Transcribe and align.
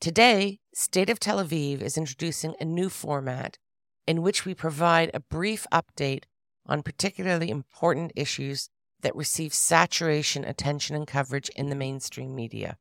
Today, 0.00 0.60
State 0.72 1.10
of 1.10 1.18
Tel 1.18 1.44
Aviv 1.44 1.82
is 1.82 1.98
introducing 1.98 2.54
a 2.60 2.64
new 2.64 2.88
format 2.88 3.58
in 4.06 4.22
which 4.22 4.44
we 4.44 4.54
provide 4.54 5.10
a 5.12 5.18
brief 5.18 5.66
update 5.72 6.22
on 6.66 6.84
particularly 6.84 7.50
important 7.50 8.12
issues 8.14 8.70
that 9.00 9.16
receive 9.16 9.52
saturation, 9.52 10.44
attention, 10.44 10.94
and 10.94 11.04
coverage 11.04 11.48
in 11.56 11.68
the 11.68 11.74
mainstream 11.74 12.32
media. 12.32 12.76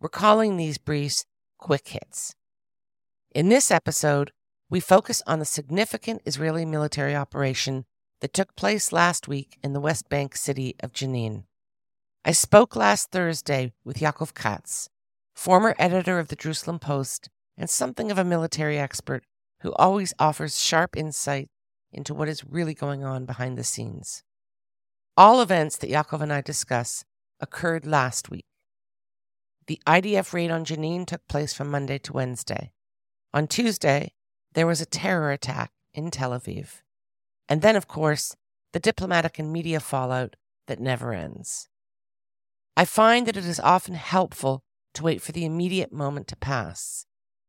We're 0.00 0.08
calling 0.08 0.56
these 0.56 0.78
briefs 0.78 1.26
quick 1.58 1.86
hits. 1.86 2.34
In 3.32 3.48
this 3.48 3.70
episode, 3.70 4.32
we 4.68 4.80
focus 4.80 5.22
on 5.28 5.38
the 5.38 5.44
significant 5.44 6.22
Israeli 6.26 6.64
military 6.64 7.14
operation 7.14 7.84
that 8.20 8.34
took 8.34 8.56
place 8.56 8.90
last 8.90 9.28
week 9.28 9.58
in 9.62 9.74
the 9.74 9.80
West 9.80 10.08
Bank 10.08 10.34
city 10.34 10.74
of 10.80 10.92
Jenin. 10.92 11.44
I 12.24 12.32
spoke 12.32 12.74
last 12.74 13.12
Thursday 13.12 13.74
with 13.84 13.98
Yaakov 13.98 14.34
Katz, 14.34 14.88
former 15.36 15.74
editor 15.78 16.18
of 16.18 16.28
the 16.28 16.36
Jerusalem 16.36 16.78
Post 16.78 17.28
and 17.56 17.68
something 17.68 18.10
of 18.10 18.18
a 18.18 18.24
military 18.24 18.78
expert 18.78 19.22
who 19.60 19.72
always 19.74 20.14
offers 20.18 20.58
sharp 20.58 20.96
insight 20.96 21.48
into 21.92 22.14
what 22.14 22.28
is 22.28 22.44
really 22.44 22.74
going 22.74 23.04
on 23.04 23.26
behind 23.26 23.56
the 23.56 23.64
scenes. 23.64 24.22
All 25.16 25.40
events 25.40 25.76
that 25.76 25.90
Yaakov 25.90 26.22
and 26.22 26.32
I 26.32 26.40
discuss 26.40 27.04
occurred 27.38 27.86
last 27.86 28.30
week. 28.30 28.46
The 29.66 29.80
IDF 29.86 30.32
raid 30.32 30.50
on 30.50 30.64
Jenin 30.64 31.06
took 31.06 31.26
place 31.28 31.52
from 31.52 31.70
Monday 31.70 31.98
to 31.98 32.12
Wednesday. 32.12 32.72
On 33.34 33.46
Tuesday, 33.46 34.12
there 34.54 34.66
was 34.66 34.80
a 34.80 34.86
terror 34.86 35.32
attack 35.32 35.70
in 35.92 36.10
Tel 36.10 36.30
Aviv. 36.30 36.82
And 37.48 37.62
then, 37.62 37.76
of 37.76 37.88
course, 37.88 38.36
the 38.72 38.80
diplomatic 38.80 39.38
and 39.38 39.52
media 39.52 39.80
fallout 39.80 40.36
that 40.66 40.80
never 40.80 41.12
ends. 41.12 41.68
I 42.76 42.84
find 42.84 43.26
that 43.26 43.36
it 43.36 43.44
is 43.44 43.60
often 43.60 43.94
helpful 43.94 44.62
to 44.96 45.02
wait 45.02 45.20
for 45.20 45.32
the 45.32 45.44
immediate 45.44 45.92
moment 45.92 46.26
to 46.26 46.36
pass 46.36 47.04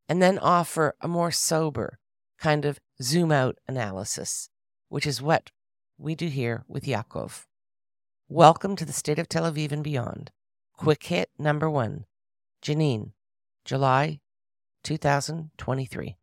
and 0.10 0.22
then 0.22 0.38
offer 0.40 0.96
a 1.00 1.08
more 1.08 1.32
sober 1.32 1.98
kind 2.38 2.66
of 2.66 2.80
zoom 3.02 3.32
out 3.32 3.58
analysis, 3.70 4.50
which 4.90 5.08
is 5.08 5.22
what 5.22 5.52
we 5.98 6.14
do 6.14 6.28
here 6.28 6.66
with 6.68 6.84
Yaakov. 6.84 7.46
Welcome 8.28 8.76
to 8.76 8.84
the 8.84 8.92
state 8.92 9.18
of 9.18 9.30
Tel 9.30 9.50
Aviv 9.50 9.72
and 9.72 9.82
beyond. 9.82 10.32
Quick 10.76 11.06
hit 11.06 11.30
number 11.40 11.70
one 11.70 12.04
Jenin, 12.62 13.14
July 13.64 14.20
2023. 14.84 16.18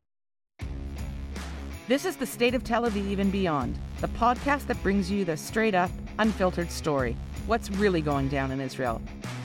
This 1.89 2.05
is 2.05 2.17
the 2.17 2.27
State 2.27 2.55
of 2.55 2.65
Tel 2.65 2.85
Aviv 2.85 3.19
and 3.19 3.33
Beyond, 3.33 3.79
the 4.01 4.09
podcast 4.09 4.67
that 4.67 4.83
brings 4.83 5.11
you 5.11 5.25
the 5.25 5.39
straight 5.39 5.75
up, 5.75 5.91
unfiltered 6.19 6.71
story. 6.71 7.17
What's 7.47 7.71
really 7.71 8.01
going 8.03 8.29
down 8.29 8.51
in 8.51 8.61
Israel? 8.61 9.03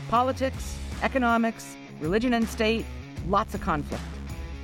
Politics, 0.09 0.78
economics, 1.01 1.75
religion 1.99 2.33
and 2.33 2.47
state, 2.47 2.85
lots 3.27 3.53
of 3.53 3.61
conflict. 3.61 4.03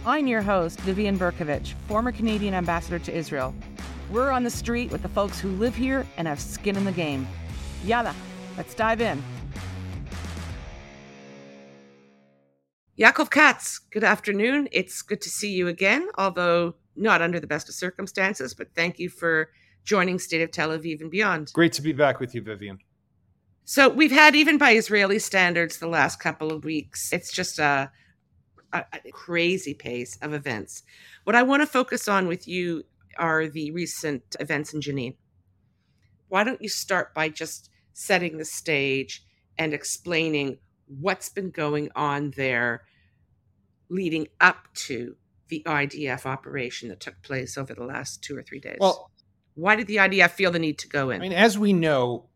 I'm 0.06 0.28
your 0.28 0.42
host, 0.42 0.80
Vivian 0.82 1.18
Bercovici, 1.18 1.74
former 1.88 2.12
Canadian 2.12 2.54
ambassador 2.54 3.00
to 3.00 3.16
Israel. 3.16 3.54
We're 4.12 4.30
on 4.30 4.44
the 4.44 4.52
street 4.52 4.92
with 4.92 5.02
the 5.02 5.10
folks 5.10 5.40
who 5.40 5.50
live 5.50 5.76
here 5.76 6.06
and 6.18 6.28
have 6.28 6.40
skin 6.40 6.78
in 6.78 6.86
the 6.86 6.92
game. 6.92 7.28
Yalla, 7.84 8.14
let's 8.56 8.76
dive 8.76 9.02
in. 9.02 9.24
Yaakov 13.00 13.30
Katz, 13.30 13.80
good 13.80 14.04
afternoon. 14.04 14.70
It's 14.72 15.02
good 15.02 15.22
to 15.22 15.30
see 15.30 15.52
you 15.52 15.68
again, 15.68 16.08
although 16.18 16.76
not 16.96 17.22
under 17.22 17.40
the 17.40 17.48
best 17.48 17.68
of 17.68 17.76
circumstances, 17.76 18.54
but 18.54 18.74
thank 18.74 19.00
you 19.00 19.10
for 19.10 19.50
joining 19.84 20.18
State 20.18 20.42
of 20.42 20.52
Tel 20.52 20.70
Aviv 20.70 21.02
and 21.02 21.12
beyond. 21.12 21.52
Great 21.54 21.74
to 21.74 21.82
be 21.82 21.92
back 21.92 22.20
with 22.20 22.34
you, 22.34 22.42
Vivian. 22.42 22.80
So 23.68 23.90
we've 23.90 24.12
had, 24.12 24.36
even 24.36 24.60
by 24.60 24.74
Israeli 24.74 25.18
standards, 25.18 25.80
the 25.80 25.88
last 25.88 26.20
couple 26.20 26.54
of 26.54 26.64
weeks. 26.64 27.12
It's 27.12 27.34
just 27.34 27.58
a, 27.58 27.92
a, 28.72 28.86
a 28.94 29.12
crazy 29.12 29.74
pace 29.74 30.18
of 30.22 30.34
events. 30.34 30.84
What 31.24 31.36
I 31.36 31.42
want 31.42 31.64
to 31.64 31.68
focus 31.68 32.08
on 32.08 32.28
with 32.28 32.48
you 32.48 32.84
are 33.18 33.48
the 33.48 33.72
recent 33.72 34.36
events 34.40 34.72
in 34.72 34.82
Jenin. 34.82 35.16
Why 36.28 36.44
don't 36.44 36.62
you 36.62 36.70
start 36.70 37.16
by 37.16 37.30
just 37.30 37.72
setting 37.94 38.38
the 38.38 38.46
stage 38.46 39.24
and 39.58 39.74
explaining 39.74 40.60
what's 40.86 41.30
been 41.30 41.50
going 41.50 41.90
on 41.96 42.34
there 42.38 42.84
leading 43.90 44.28
up 44.40 44.68
to 44.76 45.16
the 45.48 45.64
IDF 45.66 46.28
operation 46.28 46.90
that 46.90 47.00
took 47.00 47.20
place 47.24 47.58
over 47.58 47.74
the 47.74 47.84
last 47.84 48.22
two 48.22 48.38
or 48.38 48.44
three 48.44 48.60
days? 48.60 48.78
Well, 48.80 49.10
why 49.56 49.76
did 49.76 49.88
the 49.88 49.96
IDF 49.96 50.32
feel 50.32 50.52
the 50.52 50.60
need 50.60 50.78
to 50.80 50.88
go 50.88 51.10
in? 51.10 51.22
I 51.22 51.24
mean, 51.24 51.34
as 51.34 51.58
we 51.58 51.74
know, 51.74 52.30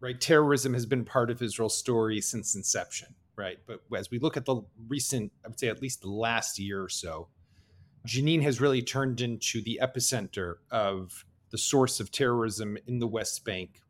right, 0.00 0.20
terrorism 0.20 0.74
has 0.74 0.86
been 0.86 1.04
part 1.04 1.30
of 1.30 1.42
Israel's 1.42 1.76
story 1.76 2.20
since 2.20 2.54
inception, 2.54 3.14
right? 3.36 3.58
But 3.66 3.82
as 3.96 4.10
we 4.10 4.18
look 4.18 4.36
at 4.36 4.44
the 4.44 4.62
recent, 4.88 5.32
I 5.44 5.48
would 5.48 5.58
say 5.58 5.68
at 5.68 5.82
least 5.82 6.02
the 6.02 6.10
last 6.10 6.58
year 6.58 6.82
or 6.82 6.88
so, 6.88 7.28
Jenin 8.06 8.42
has 8.42 8.60
really 8.60 8.82
turned 8.82 9.20
into 9.20 9.60
the 9.62 9.78
epicenter 9.82 10.54
of 10.70 11.24
the 11.50 11.58
source 11.58 12.00
of 12.00 12.10
terrorism 12.10 12.78
in 12.86 12.98
the 12.98 13.06
West 13.06 13.44
Bank. 13.44 13.82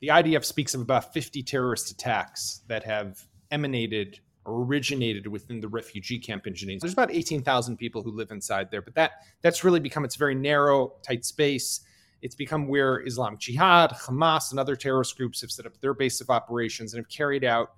The 0.00 0.08
IDF 0.08 0.44
speaks 0.44 0.74
of 0.74 0.80
about 0.80 1.12
50 1.12 1.42
terrorist 1.42 1.90
attacks 1.90 2.62
that 2.68 2.84
have 2.84 3.26
emanated 3.50 4.20
originated 4.46 5.26
within 5.26 5.60
the 5.60 5.68
refugee 5.68 6.18
camp 6.18 6.46
in 6.46 6.54
Jenin. 6.54 6.80
There's 6.80 6.94
about 6.94 7.12
18,000 7.12 7.76
people 7.76 8.02
who 8.02 8.10
live 8.10 8.30
inside 8.30 8.70
there, 8.70 8.80
but 8.82 8.94
that 8.94 9.12
that's 9.42 9.64
really 9.64 9.80
become 9.80 10.04
it's 10.04 10.16
very 10.16 10.34
narrow, 10.34 10.94
tight 11.02 11.24
space. 11.24 11.80
It's 12.22 12.34
become 12.34 12.68
where 12.68 13.06
Islamic 13.06 13.40
Jihad, 13.40 13.92
Hamas, 13.92 14.50
and 14.50 14.60
other 14.60 14.76
terrorist 14.76 15.16
groups 15.16 15.40
have 15.40 15.50
set 15.50 15.66
up 15.66 15.80
their 15.80 15.94
base 15.94 16.20
of 16.20 16.30
operations 16.30 16.92
and 16.92 17.02
have 17.02 17.08
carried 17.08 17.44
out 17.44 17.72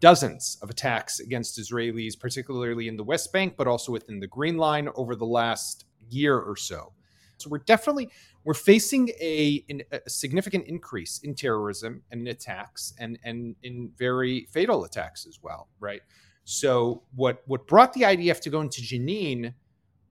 dozens 0.00 0.58
of 0.62 0.70
attacks 0.70 1.20
against 1.20 1.58
Israelis, 1.58 2.18
particularly 2.18 2.88
in 2.88 2.96
the 2.96 3.04
West 3.04 3.32
Bank, 3.32 3.54
but 3.56 3.66
also 3.66 3.92
within 3.92 4.20
the 4.20 4.26
Green 4.26 4.56
Line 4.56 4.88
over 4.94 5.16
the 5.16 5.26
last 5.26 5.84
year 6.10 6.38
or 6.38 6.56
so. 6.56 6.92
So 7.38 7.50
we're 7.50 7.58
definitely 7.58 8.10
we're 8.44 8.54
facing 8.54 9.10
a, 9.20 9.64
a, 9.92 10.08
significant 10.08 10.66
increase 10.66 11.20
in 11.22 11.34
terrorism 11.34 12.02
and 12.10 12.22
in 12.22 12.28
attacks 12.28 12.94
and 12.98 13.18
and 13.24 13.56
in 13.62 13.90
very 13.98 14.46
fatal 14.52 14.84
attacks 14.84 15.26
as 15.26 15.40
well, 15.42 15.68
right? 15.78 16.00
So 16.44 17.02
what 17.14 17.42
what 17.46 17.66
brought 17.66 17.92
the 17.92 18.02
IDF 18.02 18.40
to 18.40 18.50
go 18.50 18.60
into 18.60 18.80
Jenin 18.80 19.52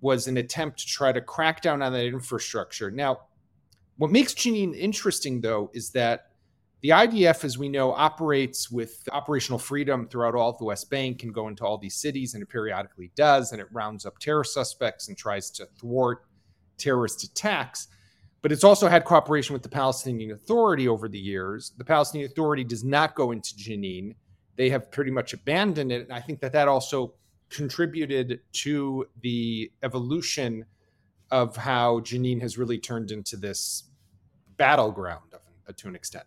was 0.02 0.28
an 0.28 0.38
attempt 0.38 0.80
to 0.80 0.86
try 0.86 1.12
to 1.12 1.22
crack 1.22 1.62
down 1.62 1.82
on 1.82 1.94
that 1.94 2.06
infrastructure. 2.06 2.92
Now, 2.92 3.22
what 3.98 4.12
makes 4.12 4.34
Jenin 4.34 4.76
interesting 4.78 5.42
though 5.42 5.72
is 5.74 5.92
that 5.92 6.32
the 6.82 6.90
IDF, 6.90 7.44
as 7.44 7.58
we 7.58 7.68
know, 7.68 7.94
operates 7.94 8.70
with 8.70 9.10
operational 9.12 9.58
freedom 9.58 10.08
throughout 10.08 10.36
all 10.36 10.52
of 10.52 10.58
the 10.60 10.66
West 10.66 10.88
Bank, 10.92 11.18
can 11.18 11.32
go 11.32 11.48
into 11.48 11.66
all 11.66 11.80
these 11.80 11.96
cities, 11.96 12.36
and 12.36 12.44
it 12.44 12.46
periodically 12.46 13.12
does, 13.16 13.52
and 13.52 13.60
it 13.60 13.68
rounds 13.72 14.06
up 14.06 14.20
terror 14.20 14.44
suspects 14.44 15.08
and 15.08 15.18
tries 15.18 15.50
to 15.50 15.66
thwart 15.80 16.26
terrorist 16.78 17.24
attacks. 17.24 17.88
But 18.44 18.52
it's 18.52 18.64
also 18.64 18.88
had 18.88 19.04
cooperation 19.04 19.54
with 19.54 19.64
the 19.64 19.70
Palestinian 19.70 20.30
Authority 20.30 20.88
over 20.88 21.10
the 21.10 21.18
years. 21.18 21.72
The 21.76 21.86
Palestinian 21.86 22.30
Authority 22.30 22.64
does 22.64 22.84
not 22.84 23.16
go 23.16 23.32
into 23.32 23.56
Jenin. 23.56 24.14
They 24.56 24.70
have 24.70 24.92
pretty 24.92 25.10
much 25.10 25.34
abandoned 25.34 25.92
it. 25.92 26.04
And 26.04 26.14
I 26.14 26.22
think 26.22 26.40
that 26.42 26.52
that 26.52 26.68
also 26.68 27.16
contributed 27.50 28.42
to 28.52 29.08
the 29.24 29.72
evolution 29.82 30.66
of 31.32 31.58
how 31.58 32.00
Jenin 32.00 32.42
has 32.42 32.58
really 32.58 32.78
turned 32.78 33.12
into 33.12 33.38
this 33.38 33.84
battleground 34.58 35.34
of, 35.68 35.76
to 35.76 35.88
an 35.88 35.96
extent. 35.96 36.26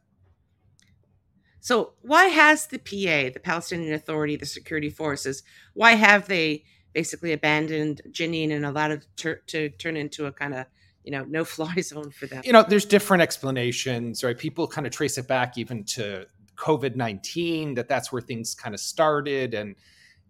So, 1.60 1.94
why 2.02 2.26
has 2.26 2.66
the 2.66 2.78
PA, 2.78 3.32
the 3.32 3.40
Palestinian 3.42 3.92
Authority, 3.92 4.36
the 4.36 4.46
security 4.46 4.90
forces, 4.90 5.42
why 5.74 5.92
have 5.92 6.28
they 6.28 6.64
basically 6.92 7.32
abandoned 7.32 8.00
Jenin 8.10 8.52
and 8.52 8.64
allowed 8.64 8.92
it 8.92 9.06
to, 9.16 9.36
to 9.48 9.68
turn 9.70 9.96
into 9.96 10.26
a 10.26 10.32
kind 10.32 10.54
of 10.54 10.66
you 11.04 11.12
know 11.12 11.24
no 11.24 11.44
fly 11.44 11.74
zone 11.80 12.10
for 12.10 12.26
them 12.26 12.42
you 12.44 12.52
know 12.52 12.62
there's 12.62 12.84
different 12.84 13.22
explanations 13.22 14.22
right 14.22 14.36
people 14.36 14.66
kind 14.66 14.86
of 14.86 14.92
trace 14.92 15.16
it 15.16 15.26
back 15.26 15.56
even 15.56 15.82
to 15.84 16.26
covid-19 16.56 17.76
that 17.76 17.88
that's 17.88 18.12
where 18.12 18.20
things 18.20 18.54
kind 18.54 18.74
of 18.74 18.80
started 18.80 19.54
and 19.54 19.74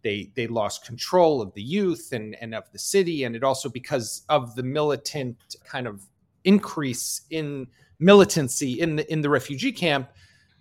they 0.08 0.30
they 0.34 0.46
lost 0.46 0.86
control 0.86 1.42
of 1.42 1.52
the 1.52 1.62
youth 1.62 2.12
and 2.12 2.34
and 2.40 2.55
of 2.55 2.64
the 2.72 2.78
city 2.78 3.25
and 3.25 3.37
it 3.37 3.44
also 3.44 3.69
because 3.69 4.22
of 4.28 4.55
the 4.55 4.62
militant 4.62 5.56
kind 5.64 5.87
of 5.87 6.06
increase 6.44 7.22
in 7.31 7.66
militancy 7.99 8.81
in 8.81 8.96
the 8.96 9.12
in 9.12 9.20
the 9.20 9.28
refugee 9.28 9.72
camp 9.72 10.08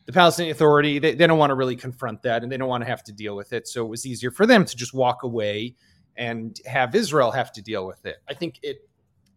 the 0.07 0.13
Palestinian 0.13 0.53
Authority, 0.53 0.99
they, 0.99 1.15
they 1.15 1.27
don't 1.27 1.37
want 1.37 1.49
to 1.49 1.55
really 1.55 1.75
confront 1.75 2.21
that 2.23 2.41
and 2.41 2.49
they 2.49 2.55
don't 2.55 2.69
want 2.69 2.81
to 2.81 2.89
have 2.89 3.03
to 3.03 3.11
deal 3.11 3.35
with 3.35 3.51
it. 3.51 3.67
So 3.67 3.85
it 3.85 3.89
was 3.89 4.05
easier 4.05 4.31
for 4.31 4.45
them 4.45 4.63
to 4.63 4.73
just 4.73 4.93
walk 4.93 5.23
away 5.23 5.75
and 6.15 6.57
have 6.65 6.95
Israel 6.95 7.29
have 7.31 7.51
to 7.51 7.61
deal 7.61 7.85
with 7.85 8.05
it. 8.05 8.15
I 8.29 8.33
think 8.33 8.57
it 8.63 8.87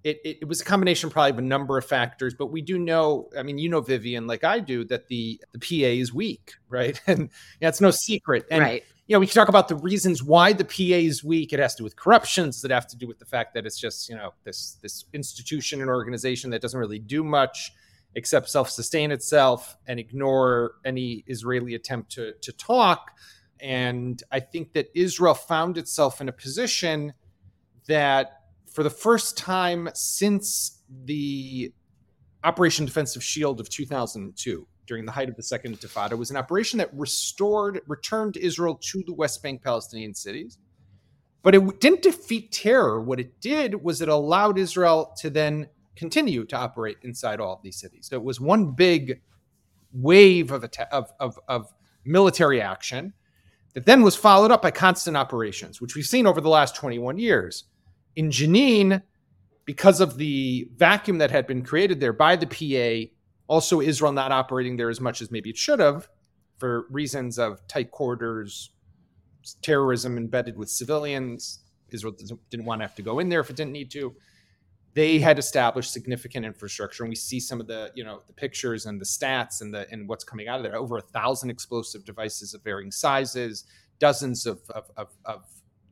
it, 0.02 0.20
it, 0.24 0.48
was 0.48 0.62
a 0.62 0.64
combination 0.64 1.10
probably 1.10 1.30
of 1.30 1.38
a 1.38 1.42
number 1.42 1.76
of 1.76 1.84
factors, 1.84 2.34
but 2.34 2.46
we 2.46 2.62
do 2.62 2.78
know, 2.78 3.28
I 3.36 3.42
mean, 3.42 3.58
you 3.58 3.68
know, 3.68 3.80
Vivian, 3.82 4.26
like 4.26 4.44
I 4.44 4.58
do, 4.58 4.84
that 4.84 5.08
the, 5.08 5.38
the 5.52 5.58
PA 5.58 5.88
is 5.88 6.14
weak, 6.14 6.54
right? 6.68 6.98
And 7.06 7.28
it's 7.60 7.80
no 7.80 7.90
secret. 7.90 8.46
And, 8.50 8.62
right. 8.62 8.84
You 9.10 9.16
know, 9.16 9.20
we 9.20 9.26
can 9.26 9.34
talk 9.34 9.48
about 9.48 9.66
the 9.66 9.74
reasons 9.74 10.22
why 10.22 10.52
the 10.52 10.64
PA 10.64 11.00
is 11.04 11.24
weak. 11.24 11.52
It 11.52 11.58
has 11.58 11.74
to 11.74 11.78
do 11.78 11.84
with 11.84 11.96
corruptions 11.96 12.62
that 12.62 12.70
have 12.70 12.86
to 12.86 12.96
do 12.96 13.08
with 13.08 13.18
the 13.18 13.24
fact 13.24 13.54
that 13.54 13.66
it's 13.66 13.76
just, 13.76 14.08
you 14.08 14.14
know, 14.14 14.34
this, 14.44 14.78
this 14.82 15.04
institution 15.12 15.80
and 15.80 15.90
organization 15.90 16.48
that 16.50 16.62
doesn't 16.62 16.78
really 16.78 17.00
do 17.00 17.24
much 17.24 17.72
except 18.14 18.48
self-sustain 18.48 19.10
itself 19.10 19.76
and 19.88 19.98
ignore 19.98 20.74
any 20.84 21.24
Israeli 21.26 21.74
attempt 21.74 22.12
to, 22.12 22.34
to 22.40 22.52
talk 22.52 23.10
And 23.58 24.22
I 24.30 24.38
think 24.38 24.74
that 24.74 24.86
Israel 24.94 25.34
found 25.34 25.76
itself 25.76 26.20
in 26.20 26.28
a 26.28 26.32
position 26.32 27.12
that, 27.88 28.42
for 28.72 28.84
the 28.84 28.90
first 28.90 29.36
time 29.36 29.88
since 29.92 30.84
the 31.04 31.72
Operation 32.44 32.86
Defensive 32.86 33.24
Shield 33.24 33.58
of 33.58 33.68
2002, 33.70 34.68
during 34.90 35.06
the 35.06 35.12
height 35.12 35.28
of 35.28 35.36
the 35.36 35.42
Second 35.42 35.78
Intifada, 35.78 36.18
was 36.18 36.32
an 36.32 36.36
operation 36.36 36.76
that 36.78 36.90
restored, 36.92 37.80
returned 37.86 38.36
Israel 38.36 38.74
to 38.74 39.04
the 39.06 39.14
West 39.14 39.40
Bank 39.40 39.62
Palestinian 39.62 40.14
cities. 40.14 40.58
But 41.44 41.54
it 41.54 41.80
didn't 41.80 42.02
defeat 42.02 42.50
terror. 42.50 43.00
What 43.00 43.20
it 43.20 43.40
did 43.40 43.84
was 43.84 44.02
it 44.02 44.08
allowed 44.08 44.58
Israel 44.58 45.14
to 45.18 45.30
then 45.30 45.68
continue 45.94 46.44
to 46.46 46.56
operate 46.56 46.96
inside 47.02 47.38
all 47.38 47.54
of 47.54 47.62
these 47.62 47.76
cities. 47.76 48.08
So 48.08 48.16
it 48.16 48.24
was 48.24 48.40
one 48.40 48.72
big 48.72 49.20
wave 49.92 50.50
of, 50.50 50.68
of, 50.90 51.12
of, 51.20 51.38
of 51.46 51.72
military 52.04 52.60
action 52.60 53.12
that 53.74 53.86
then 53.86 54.02
was 54.02 54.16
followed 54.16 54.50
up 54.50 54.60
by 54.60 54.72
constant 54.72 55.16
operations, 55.16 55.80
which 55.80 55.94
we've 55.94 56.04
seen 56.04 56.26
over 56.26 56.40
the 56.40 56.48
last 56.48 56.74
21 56.74 57.16
years. 57.16 57.62
In 58.16 58.30
Jenin, 58.30 59.02
because 59.66 60.00
of 60.00 60.16
the 60.16 60.68
vacuum 60.74 61.18
that 61.18 61.30
had 61.30 61.46
been 61.46 61.62
created 61.62 62.00
there 62.00 62.12
by 62.12 62.34
the 62.34 62.46
PA, 62.48 63.12
also 63.50 63.80
Israel 63.80 64.12
not 64.12 64.32
operating 64.32 64.76
there 64.76 64.88
as 64.88 65.00
much 65.00 65.20
as 65.20 65.30
maybe 65.30 65.50
it 65.50 65.56
should 65.56 65.80
have 65.80 66.08
for 66.58 66.86
reasons 66.90 67.38
of 67.38 67.66
tight 67.66 67.90
quarters, 67.90 68.70
terrorism 69.60 70.16
embedded 70.16 70.56
with 70.56 70.70
civilians. 70.70 71.64
Israel 71.90 72.14
didn't 72.50 72.66
want 72.66 72.80
to 72.80 72.86
have 72.86 72.94
to 72.94 73.02
go 73.02 73.18
in 73.18 73.28
there 73.28 73.40
if 73.40 73.50
it 73.50 73.56
didn't 73.56 73.72
need 73.72 73.90
to 73.90 74.14
they 74.94 75.18
had 75.18 75.38
established 75.38 75.92
significant 75.92 76.44
infrastructure 76.44 77.04
and 77.04 77.10
we 77.10 77.16
see 77.16 77.38
some 77.38 77.60
of 77.60 77.66
the 77.66 77.90
you 77.94 78.04
know 78.04 78.22
the 78.26 78.32
pictures 78.32 78.86
and 78.86 79.00
the 79.00 79.04
stats 79.04 79.60
and 79.60 79.72
the 79.72 79.86
and 79.90 80.08
what's 80.08 80.24
coming 80.24 80.48
out 80.48 80.58
of 80.58 80.64
there 80.64 80.76
over 80.76 80.96
a 80.98 81.00
thousand 81.00 81.50
explosive 81.50 82.04
devices 82.04 82.54
of 82.54 82.62
varying 82.62 82.90
sizes 82.90 83.64
dozens 83.98 84.46
of 84.46 84.60
of, 84.70 84.90
of, 84.96 85.08
of 85.24 85.44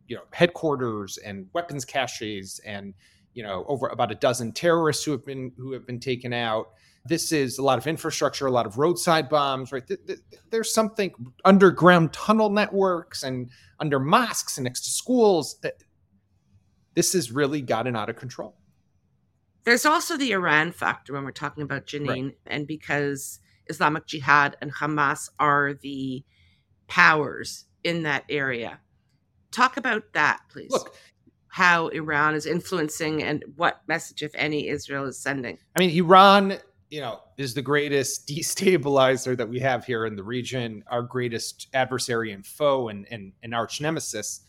you 0.06 0.16
know 0.16 0.22
headquarters 0.32 1.18
and 1.18 1.46
weapons 1.52 1.84
caches 1.84 2.60
and 2.66 2.94
you 3.34 3.42
know 3.42 3.64
over 3.68 3.88
about 3.88 4.10
a 4.10 4.16
dozen 4.16 4.52
terrorists 4.52 5.04
who 5.04 5.12
have 5.12 5.24
been 5.24 5.52
who 5.56 5.72
have 5.72 5.86
been 5.86 6.00
taken 6.00 6.32
out 6.32 6.70
this 7.08 7.32
is 7.32 7.58
a 7.58 7.62
lot 7.62 7.78
of 7.78 7.86
infrastructure 7.86 8.46
a 8.46 8.50
lot 8.50 8.66
of 8.66 8.78
roadside 8.78 9.28
bombs 9.28 9.72
right 9.72 9.90
there's 10.50 10.72
something 10.72 11.12
underground 11.44 12.12
tunnel 12.12 12.50
networks 12.50 13.22
and 13.22 13.50
under 13.80 13.98
mosques 13.98 14.58
and 14.58 14.64
next 14.64 14.82
to 14.82 14.90
schools 14.90 15.60
this 16.94 17.12
has 17.12 17.30
really 17.30 17.60
gotten 17.60 17.96
out 17.96 18.08
of 18.08 18.16
control 18.16 18.58
there's 19.68 19.84
also 19.84 20.16
the 20.16 20.32
Iran 20.32 20.72
factor 20.72 21.12
when 21.12 21.24
we're 21.24 21.30
talking 21.30 21.62
about 21.62 21.84
Jenin, 21.84 22.24
right. 22.24 22.36
and 22.46 22.66
because 22.66 23.38
Islamic 23.66 24.06
Jihad 24.06 24.56
and 24.62 24.72
Hamas 24.72 25.28
are 25.38 25.74
the 25.74 26.24
powers 26.86 27.66
in 27.84 28.04
that 28.04 28.24
area. 28.30 28.80
Talk 29.50 29.76
about 29.76 30.14
that, 30.14 30.40
please. 30.50 30.70
Look, 30.70 30.94
how 31.48 31.88
Iran 31.88 32.34
is 32.34 32.46
influencing 32.46 33.22
and 33.22 33.44
what 33.56 33.82
message, 33.86 34.22
if 34.22 34.34
any, 34.34 34.68
Israel 34.68 35.04
is 35.04 35.20
sending. 35.20 35.58
I 35.76 35.80
mean, 35.80 35.90
Iran, 35.90 36.56
you 36.90 37.00
know, 37.00 37.20
is 37.36 37.54
the 37.54 37.62
greatest 37.62 38.26
destabilizer 38.28 39.36
that 39.36 39.48
we 39.48 39.58
have 39.60 39.84
here 39.84 40.06
in 40.06 40.16
the 40.16 40.22
region, 40.22 40.84
our 40.88 41.02
greatest 41.02 41.68
adversary 41.74 42.32
and 42.32 42.46
foe 42.46 42.88
and, 42.88 43.06
and, 43.10 43.32
and 43.42 43.54
arch 43.54 43.80
nemesis. 43.80 44.40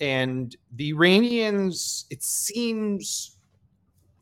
And 0.00 0.56
the 0.76 0.90
Iranians, 0.90 2.06
it 2.10 2.22
seems 2.22 3.36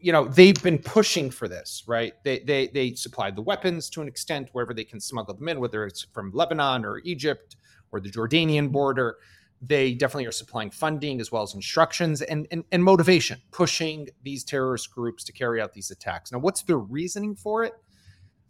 you 0.00 0.12
know 0.12 0.24
they've 0.24 0.62
been 0.62 0.78
pushing 0.78 1.30
for 1.30 1.46
this 1.46 1.84
right 1.86 2.14
they 2.24 2.38
they 2.40 2.68
they 2.68 2.94
supplied 2.94 3.36
the 3.36 3.42
weapons 3.42 3.90
to 3.90 4.00
an 4.00 4.08
extent 4.08 4.48
wherever 4.52 4.72
they 4.72 4.84
can 4.84 4.98
smuggle 4.98 5.34
them 5.34 5.48
in 5.48 5.60
whether 5.60 5.84
it's 5.84 6.06
from 6.12 6.32
lebanon 6.32 6.84
or 6.84 6.98
egypt 7.04 7.56
or 7.92 8.00
the 8.00 8.10
jordanian 8.10 8.72
border 8.72 9.18
they 9.60 9.92
definitely 9.92 10.26
are 10.26 10.32
supplying 10.32 10.70
funding 10.70 11.20
as 11.20 11.30
well 11.30 11.42
as 11.42 11.54
instructions 11.54 12.22
and, 12.22 12.46
and, 12.50 12.64
and 12.72 12.82
motivation 12.82 13.40
pushing 13.50 14.08
these 14.22 14.44
terrorist 14.44 14.90
groups 14.90 15.24
to 15.24 15.32
carry 15.32 15.60
out 15.60 15.72
these 15.72 15.90
attacks 15.90 16.32
now 16.32 16.38
what's 16.38 16.62
the 16.62 16.76
reasoning 16.76 17.34
for 17.34 17.64
it 17.64 17.72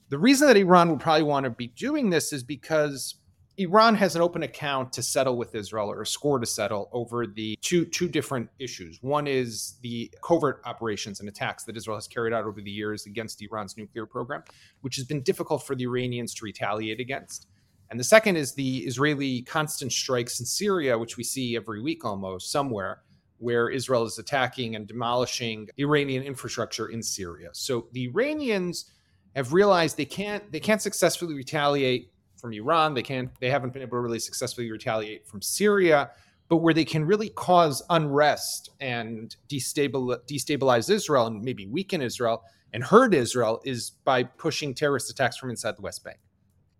the 0.08 0.18
reason 0.18 0.46
that 0.46 0.56
iran 0.56 0.90
would 0.90 1.00
probably 1.00 1.22
want 1.22 1.44
to 1.44 1.50
be 1.50 1.68
doing 1.68 2.10
this 2.10 2.32
is 2.32 2.42
because 2.42 3.16
Iran 3.60 3.94
has 3.96 4.16
an 4.16 4.22
open 4.22 4.42
account 4.42 4.90
to 4.94 5.02
settle 5.02 5.36
with 5.36 5.54
Israel 5.54 5.90
or 5.90 6.00
a 6.00 6.06
score 6.06 6.38
to 6.38 6.46
settle 6.46 6.88
over 6.92 7.26
the 7.26 7.58
two 7.60 7.84
two 7.84 8.08
different 8.08 8.48
issues. 8.58 9.02
One 9.02 9.26
is 9.26 9.74
the 9.82 10.10
covert 10.24 10.62
operations 10.64 11.20
and 11.20 11.28
attacks 11.28 11.64
that 11.64 11.76
Israel 11.76 11.98
has 11.98 12.08
carried 12.08 12.32
out 12.32 12.44
over 12.44 12.62
the 12.62 12.70
years 12.70 13.04
against 13.04 13.42
Iran's 13.42 13.76
nuclear 13.76 14.06
program, 14.06 14.44
which 14.80 14.96
has 14.96 15.04
been 15.04 15.20
difficult 15.20 15.66
for 15.66 15.74
the 15.74 15.84
Iranians 15.84 16.32
to 16.36 16.44
retaliate 16.44 17.00
against. 17.00 17.48
And 17.90 17.98
the 17.98 18.04
second 18.04 18.36
is 18.36 18.54
the 18.54 18.78
Israeli 18.78 19.42
constant 19.42 19.92
strikes 19.92 20.38
in 20.38 20.46
Syria, 20.46 20.96
which 20.96 21.16
we 21.16 21.24
see 21.24 21.56
every 21.56 21.80
week 21.80 22.04
almost 22.04 22.52
somewhere, 22.52 23.02
where 23.38 23.68
Israel 23.68 24.04
is 24.04 24.18
attacking 24.18 24.76
and 24.76 24.86
demolishing 24.86 25.68
Iranian 25.76 26.22
infrastructure 26.22 26.88
in 26.88 27.02
Syria. 27.02 27.48
So 27.52 27.88
the 27.92 28.04
Iranians 28.04 28.92
have 29.34 29.52
realized 29.52 29.96
they 29.96 30.04
can't 30.04 30.50
they 30.52 30.60
can't 30.60 30.82
successfully 30.82 31.34
retaliate 31.34 32.12
from 32.36 32.52
Iran. 32.52 32.94
They 32.94 33.02
can't. 33.02 33.30
They 33.40 33.50
haven't 33.50 33.72
been 33.72 33.82
able 33.82 33.98
to 33.98 34.00
really 34.00 34.18
successfully 34.18 34.70
retaliate 34.70 35.26
from 35.26 35.42
Syria. 35.42 36.10
But 36.48 36.58
where 36.58 36.74
they 36.74 36.84
can 36.84 37.04
really 37.04 37.28
cause 37.28 37.80
unrest 37.90 38.70
and 38.80 39.36
destabilize 39.48 40.90
Israel 40.90 41.26
and 41.28 41.42
maybe 41.42 41.66
weaken 41.66 42.02
Israel 42.02 42.42
and 42.72 42.82
hurt 42.82 43.14
Israel 43.14 43.60
is 43.64 43.90
by 44.04 44.24
pushing 44.24 44.74
terrorist 44.74 45.10
attacks 45.10 45.36
from 45.36 45.50
inside 45.50 45.76
the 45.76 45.82
West 45.82 46.02
Bank. 46.02 46.18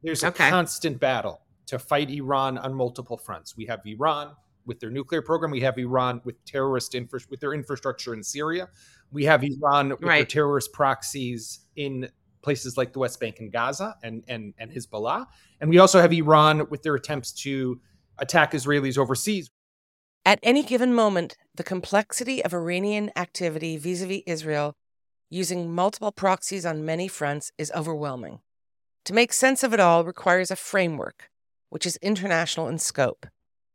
There's 0.03 0.25
okay. 0.25 0.49
a 0.49 0.51
constant 0.51 0.99
battle 1.01 1.41
to 1.67 1.79
fight 1.79 2.11
Iran 2.11 2.59
on 2.59 2.75
multiple 2.75 3.17
fronts. 3.17 3.57
We 3.57 3.67
have 3.67 3.81
Iran 3.85 4.35
with 4.67 4.81
their 4.81 4.91
nuclear 4.91 5.23
program. 5.23 5.51
We 5.51 5.61
have 5.61 5.79
Iran 5.79 6.21
with 6.25 6.43
terrorist 6.45 6.95
infra- 6.95 7.21
with 7.31 7.41
their 7.41 7.55
infrastructure 7.55 8.15
in 8.15 8.23
Syria. 8.23 8.69
We 9.11 9.25
have 9.25 9.43
Iran 9.45 9.91
with 9.91 10.03
right. 10.03 10.19
their 10.19 10.25
terrorist 10.25 10.73
proxies 10.73 11.61
in 11.77 12.09
places 12.43 12.77
like 12.77 12.93
the 12.93 12.99
West 12.99 13.21
Bank 13.21 13.41
and 13.41 13.53
Gaza 13.53 13.97
and, 14.03 14.25
and, 14.29 14.55
and 14.59 14.71
Hezbollah. 14.71 15.27
And 15.61 15.71
we 15.71 15.79
also 15.79 16.01
have 16.01 16.13
Iran 16.13 16.67
with 16.71 16.83
their 16.83 16.95
attempts 16.95 17.33
to 17.43 17.81
attack 18.19 18.53
Israelis 18.53 18.97
overseas. 18.97 19.51
At 20.25 20.39
any 20.43 20.63
given 20.63 20.95
moment, 20.95 21.37
the 21.55 21.65
complexity 21.65 22.45
of 22.45 22.53
Iranian 22.53 23.11
activity 23.17 23.77
vis 23.77 24.03
a 24.03 24.07
vis 24.07 24.23
Israel 24.27 24.75
using 25.29 25.73
multiple 25.73 26.13
proxies 26.13 26.67
on 26.67 26.85
many 26.85 27.09
fronts 27.09 27.53
is 27.57 27.73
overwhelming. 27.75 28.41
To 29.05 29.15
make 29.15 29.33
sense 29.33 29.63
of 29.63 29.73
it 29.73 29.81
all 29.81 30.05
requires 30.05 30.51
a 30.51 30.57
framework, 30.57 31.31
which 31.71 31.87
is 31.87 31.99
international 32.03 32.69
in 32.69 32.79
scope. 32.79 33.27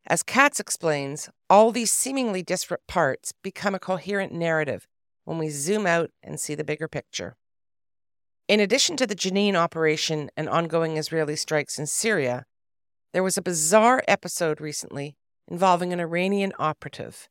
As 0.07 0.21
Katz 0.21 0.59
explains, 0.59 1.29
all 1.49 1.71
these 1.71 1.91
seemingly 1.91 2.43
disparate 2.43 2.85
parts 2.87 3.31
become 3.31 3.73
a 3.73 3.79
coherent 3.79 4.31
narrative 4.31 4.87
when 5.23 5.39
we 5.39 5.49
zoom 5.49 5.87
out 5.87 6.11
and 6.21 6.39
see 6.39 6.53
the 6.53 6.63
bigger 6.63 6.87
picture. 6.87 7.35
In 8.47 8.59
addition 8.59 8.95
to 8.97 9.07
the 9.07 9.15
Jenin 9.15 9.55
operation 9.55 10.29
and 10.37 10.47
ongoing 10.47 10.97
Israeli 10.97 11.35
strikes 11.35 11.79
in 11.79 11.87
Syria, 11.87 12.45
there 13.11 13.23
was 13.23 13.37
a 13.37 13.41
bizarre 13.41 14.03
episode 14.07 14.61
recently 14.61 15.15
involving 15.47 15.91
an 15.91 15.99
Iranian 15.99 16.53
operative. 16.59 17.27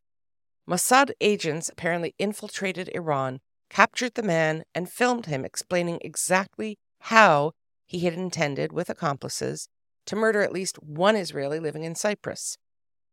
Mossad 0.68 1.12
agents 1.20 1.68
apparently 1.68 2.14
infiltrated 2.18 2.90
Iran, 2.94 3.40
captured 3.70 4.14
the 4.14 4.22
man, 4.22 4.64
and 4.74 4.90
filmed 4.90 5.26
him 5.26 5.44
explaining 5.44 5.98
exactly 6.00 6.78
how 7.00 7.52
he 7.86 8.00
had 8.00 8.14
intended, 8.14 8.72
with 8.72 8.90
accomplices, 8.90 9.68
to 10.06 10.16
murder 10.16 10.42
at 10.42 10.52
least 10.52 10.82
one 10.82 11.16
Israeli 11.16 11.60
living 11.60 11.84
in 11.84 11.94
Cyprus. 11.94 12.58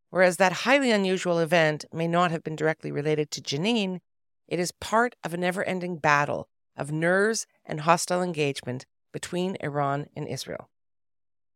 Whereas 0.10 0.38
that 0.38 0.52
highly 0.52 0.92
unusual 0.92 1.40
event 1.40 1.86
may 1.94 2.08
not 2.08 2.32
have 2.32 2.44
been 2.44 2.56
directly 2.56 2.92
related 2.92 3.32
to 3.32 3.42
Jenin, 3.42 4.00
it 4.48 4.60
is 4.60 4.74
part 4.74 5.16
of 5.24 5.34
a 5.34 5.38
never 5.38 5.64
ending 5.64 5.98
battle 5.98 6.50
of 6.76 6.92
nerves 6.92 7.48
and 7.66 7.82
hostile 7.82 8.22
engagement 8.22 8.86
between 9.14 9.58
Iran 9.62 10.08
and 10.16 10.28
Israel. 10.28 10.70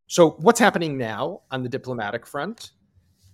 So, 0.07 0.31
what's 0.31 0.60
happening 0.60 0.98
now 0.98 1.41
on 1.51 1.63
the 1.63 1.69
diplomatic 1.69 2.25
front 2.27 2.72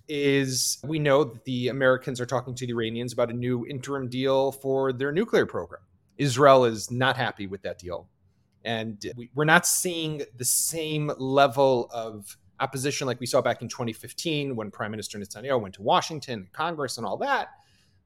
is 0.08 0.78
we 0.84 0.98
know 0.98 1.24
that 1.24 1.44
the 1.44 1.68
Americans 1.68 2.20
are 2.20 2.26
talking 2.26 2.54
to 2.54 2.66
the 2.66 2.72
Iranians 2.72 3.12
about 3.12 3.30
a 3.30 3.34
new 3.34 3.66
interim 3.66 4.08
deal 4.08 4.52
for 4.52 4.92
their 4.92 5.12
nuclear 5.12 5.46
program. 5.46 5.82
Israel 6.18 6.64
is 6.64 6.90
not 6.90 7.16
happy 7.16 7.46
with 7.46 7.62
that 7.62 7.78
deal. 7.78 8.08
And 8.64 9.04
we're 9.34 9.44
not 9.44 9.66
seeing 9.66 10.22
the 10.36 10.44
same 10.44 11.12
level 11.18 11.88
of 11.92 12.36
opposition 12.60 13.06
like 13.06 13.18
we 13.18 13.26
saw 13.26 13.40
back 13.40 13.60
in 13.60 13.68
2015 13.68 14.54
when 14.54 14.70
Prime 14.70 14.90
Minister 14.90 15.18
Netanyahu 15.18 15.60
went 15.60 15.74
to 15.74 15.82
Washington, 15.82 16.48
Congress, 16.52 16.96
and 16.96 17.06
all 17.06 17.16
that 17.18 17.48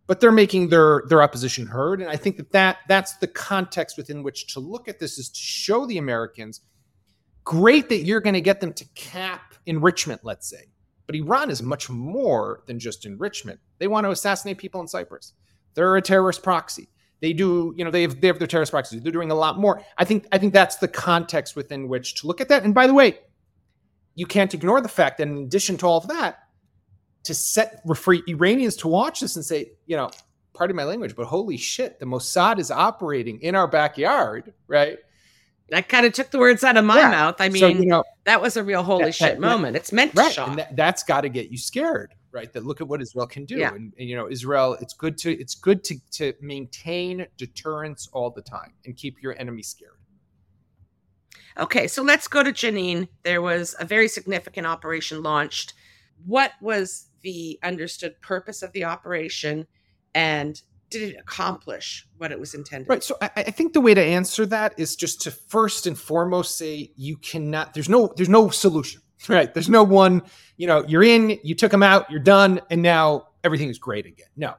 but 0.07 0.21
they're 0.21 0.33
making 0.33 0.69
their 0.69 1.03
their 1.09 1.21
opposition 1.21 1.67
heard. 1.67 2.01
And 2.01 2.09
i 2.09 2.17
think 2.17 2.37
that, 2.37 2.53
that 2.53 2.77
that's 2.89 3.17
the 3.17 3.27
context 3.27 3.97
within 3.97 4.23
which 4.23 4.55
to 4.55 4.61
look 4.61 4.87
at 4.89 4.99
this 4.99 5.19
is 5.19 5.29
to 5.31 5.41
show 5.41 5.85
the 5.85 5.99
americans 5.99 6.61
great 7.45 7.89
that 7.89 8.05
you're 8.05 8.21
going 8.21 8.35
to 8.35 8.41
get 8.41 8.61
them 8.61 8.73
to 8.75 8.85
cap 8.95 9.55
enrichment 9.67 10.21
let's 10.25 10.49
say 10.49 10.71
but 11.07 11.15
iran 11.17 11.51
is 11.51 11.63
much 11.63 11.89
more 11.89 12.63
than 12.67 12.79
just 12.79 13.07
enrichment. 13.07 13.61
They 13.79 13.87
want 13.87 14.07
to 14.07 14.11
assassinate 14.11 14.59
people 14.59 14.81
in 14.81 14.89
cyprus. 14.89 15.35
They're 15.75 15.97
a 15.97 16.03
terrorist 16.03 16.43
proxy 16.43 16.89
they 17.21 17.33
do 17.33 17.75
you 17.77 17.85
know 17.85 17.91
they 17.91 18.03
have 18.03 18.21
they 18.21 18.27
have 18.27 18.39
their 18.39 18.49
terrorist 18.49 18.73
proxies 18.73 19.03
they're 19.03 19.13
doing 19.13 19.31
a 19.31 19.35
lot 19.35 19.59
more 19.59 19.83
i 19.99 20.05
think 20.05 20.27
i 20.33 20.39
think 20.39 20.53
that's 20.53 20.77
the 20.77 20.89
context 20.89 21.57
within 21.57 21.89
which 21.89 22.15
to 22.15 22.27
look 22.27 22.41
at 22.41 22.49
that 22.49 22.63
and 22.63 22.75
by 22.75 22.87
the 22.87 22.95
way 22.95 23.19
you 24.17 24.27
can't 24.27 24.53
ignore 24.53 24.81
the 24.81 24.89
fact 24.89 25.19
that 25.19 25.29
in 25.29 25.39
addition 25.39 25.77
to 25.77 25.87
all 25.87 25.99
of 25.99 26.09
that, 26.09 26.41
to 27.25 27.35
set 27.35 27.83
for 27.97 28.17
Iranians 28.27 28.77
to 28.77 28.89
watch 28.89 29.21
this 29.21 29.37
and 29.37 29.45
say, 29.45 29.73
you 29.87 29.97
know, 29.97 30.11
pardon 30.55 30.75
my 30.75 30.85
language, 30.85 31.15
but 31.15 31.27
holy 31.27 31.59
shit, 31.59 32.01
the 32.01 32.07
Mossad 32.07 32.59
is 32.59 32.71
operating 32.71 33.41
in 33.43 33.55
our 33.55 33.69
backyard, 33.69 34.55
right? 34.67 34.99
That 35.69 35.89
kind 35.89 36.07
of 36.07 36.13
took 36.13 36.31
the 36.31 36.39
words 36.39 36.65
out 36.65 36.77
of 36.77 36.85
my 36.85 36.99
yeah. 36.99 37.11
mouth. 37.11 37.37
I 37.41 37.51
mean, 37.51 37.61
so, 37.61 37.67
you 37.67 37.87
know, 37.87 38.05
that 38.25 38.41
was 38.41 38.57
a 38.57 38.65
real 38.65 38.83
holy 38.83 39.07
that, 39.07 39.15
shit 39.15 39.35
that, 39.35 39.41
moment. 39.41 39.77
It's 39.77 39.93
meant 39.93 40.15
to 40.15 40.23
right. 40.23 40.33
shock. 40.33 40.49
And 40.49 40.59
that, 40.59 40.79
has 40.79 41.03
got 41.03 41.23
to 41.23 41.29
get 41.29 41.51
you 41.51 41.59
scared, 41.59 42.15
right? 42.37 42.53
That 42.53 42.67
look 42.67 42.83
at 42.83 42.87
what 42.87 43.01
Israel 43.01 43.27
can 43.27 43.47
do. 43.47 43.57
Yeah. 43.57 43.75
And, 43.75 43.95
and, 43.99 44.09
you 44.09 44.15
know, 44.15 44.29
Israel, 44.29 44.77
it's 44.81 44.93
good 44.93 45.17
to 45.19 45.33
it's 45.33 45.55
good 45.55 45.83
to 45.85 45.95
to 46.13 46.35
maintain 46.41 47.27
deterrence 47.39 48.09
all 48.13 48.31
the 48.31 48.43
time 48.43 48.75
and 48.85 48.95
keep 48.95 49.23
your 49.23 49.35
enemy 49.41 49.63
scared. 49.63 49.93
Okay, 51.59 51.87
so 51.89 52.03
let's 52.03 52.29
go 52.29 52.43
to 52.43 52.53
Jenin. 52.53 53.09
There 53.23 53.41
was 53.41 53.75
a 53.81 53.87
very 53.87 54.09
significant 54.09 54.67
operation 54.67 55.23
launched. 55.23 55.73
What 56.27 56.53
was 56.61 57.07
the 57.23 57.59
understood 57.63 58.21
purpose 58.21 58.63
of 58.63 58.73
the 58.73 58.85
operation 58.85 59.67
and 60.15 60.61
did 60.91 61.03
it 61.03 61.17
accomplish 61.19 62.07
what 62.19 62.31
it 62.31 62.39
was 62.39 62.53
intended? 62.55 62.91
Right. 62.91 63.03
So 63.03 63.17
I, 63.23 63.31
I, 63.37 63.51
think 63.51 63.73
the 63.73 63.81
way 63.81 63.95
to 63.95 64.03
answer 64.03 64.45
that 64.47 64.75
is 64.79 64.97
just 64.97 65.23
to 65.23 65.31
first 65.31 65.87
and 65.87 65.99
foremost 65.99 66.59
say 66.59 66.93
you 66.97 67.17
cannot. 67.17 67.73
There's 67.73 67.89
no. 67.89 68.13
There's 68.15 68.29
no 68.29 68.51
solution. 68.51 69.01
Right. 69.29 69.53
There's 69.53 69.69
no 69.69 69.83
one. 69.83 70.23
You 70.57 70.67
know, 70.67 70.85
you're 70.87 71.03
in. 71.03 71.39
You 71.43 71.55
took 71.55 71.71
them 71.71 71.83
out. 71.83 72.11
You're 72.11 72.21
done, 72.21 72.61
and 72.71 72.83
now 72.83 73.29
everything 73.45 73.69
is 73.69 73.79
great 73.79 74.07
again. 74.07 74.29
No, 74.37 74.55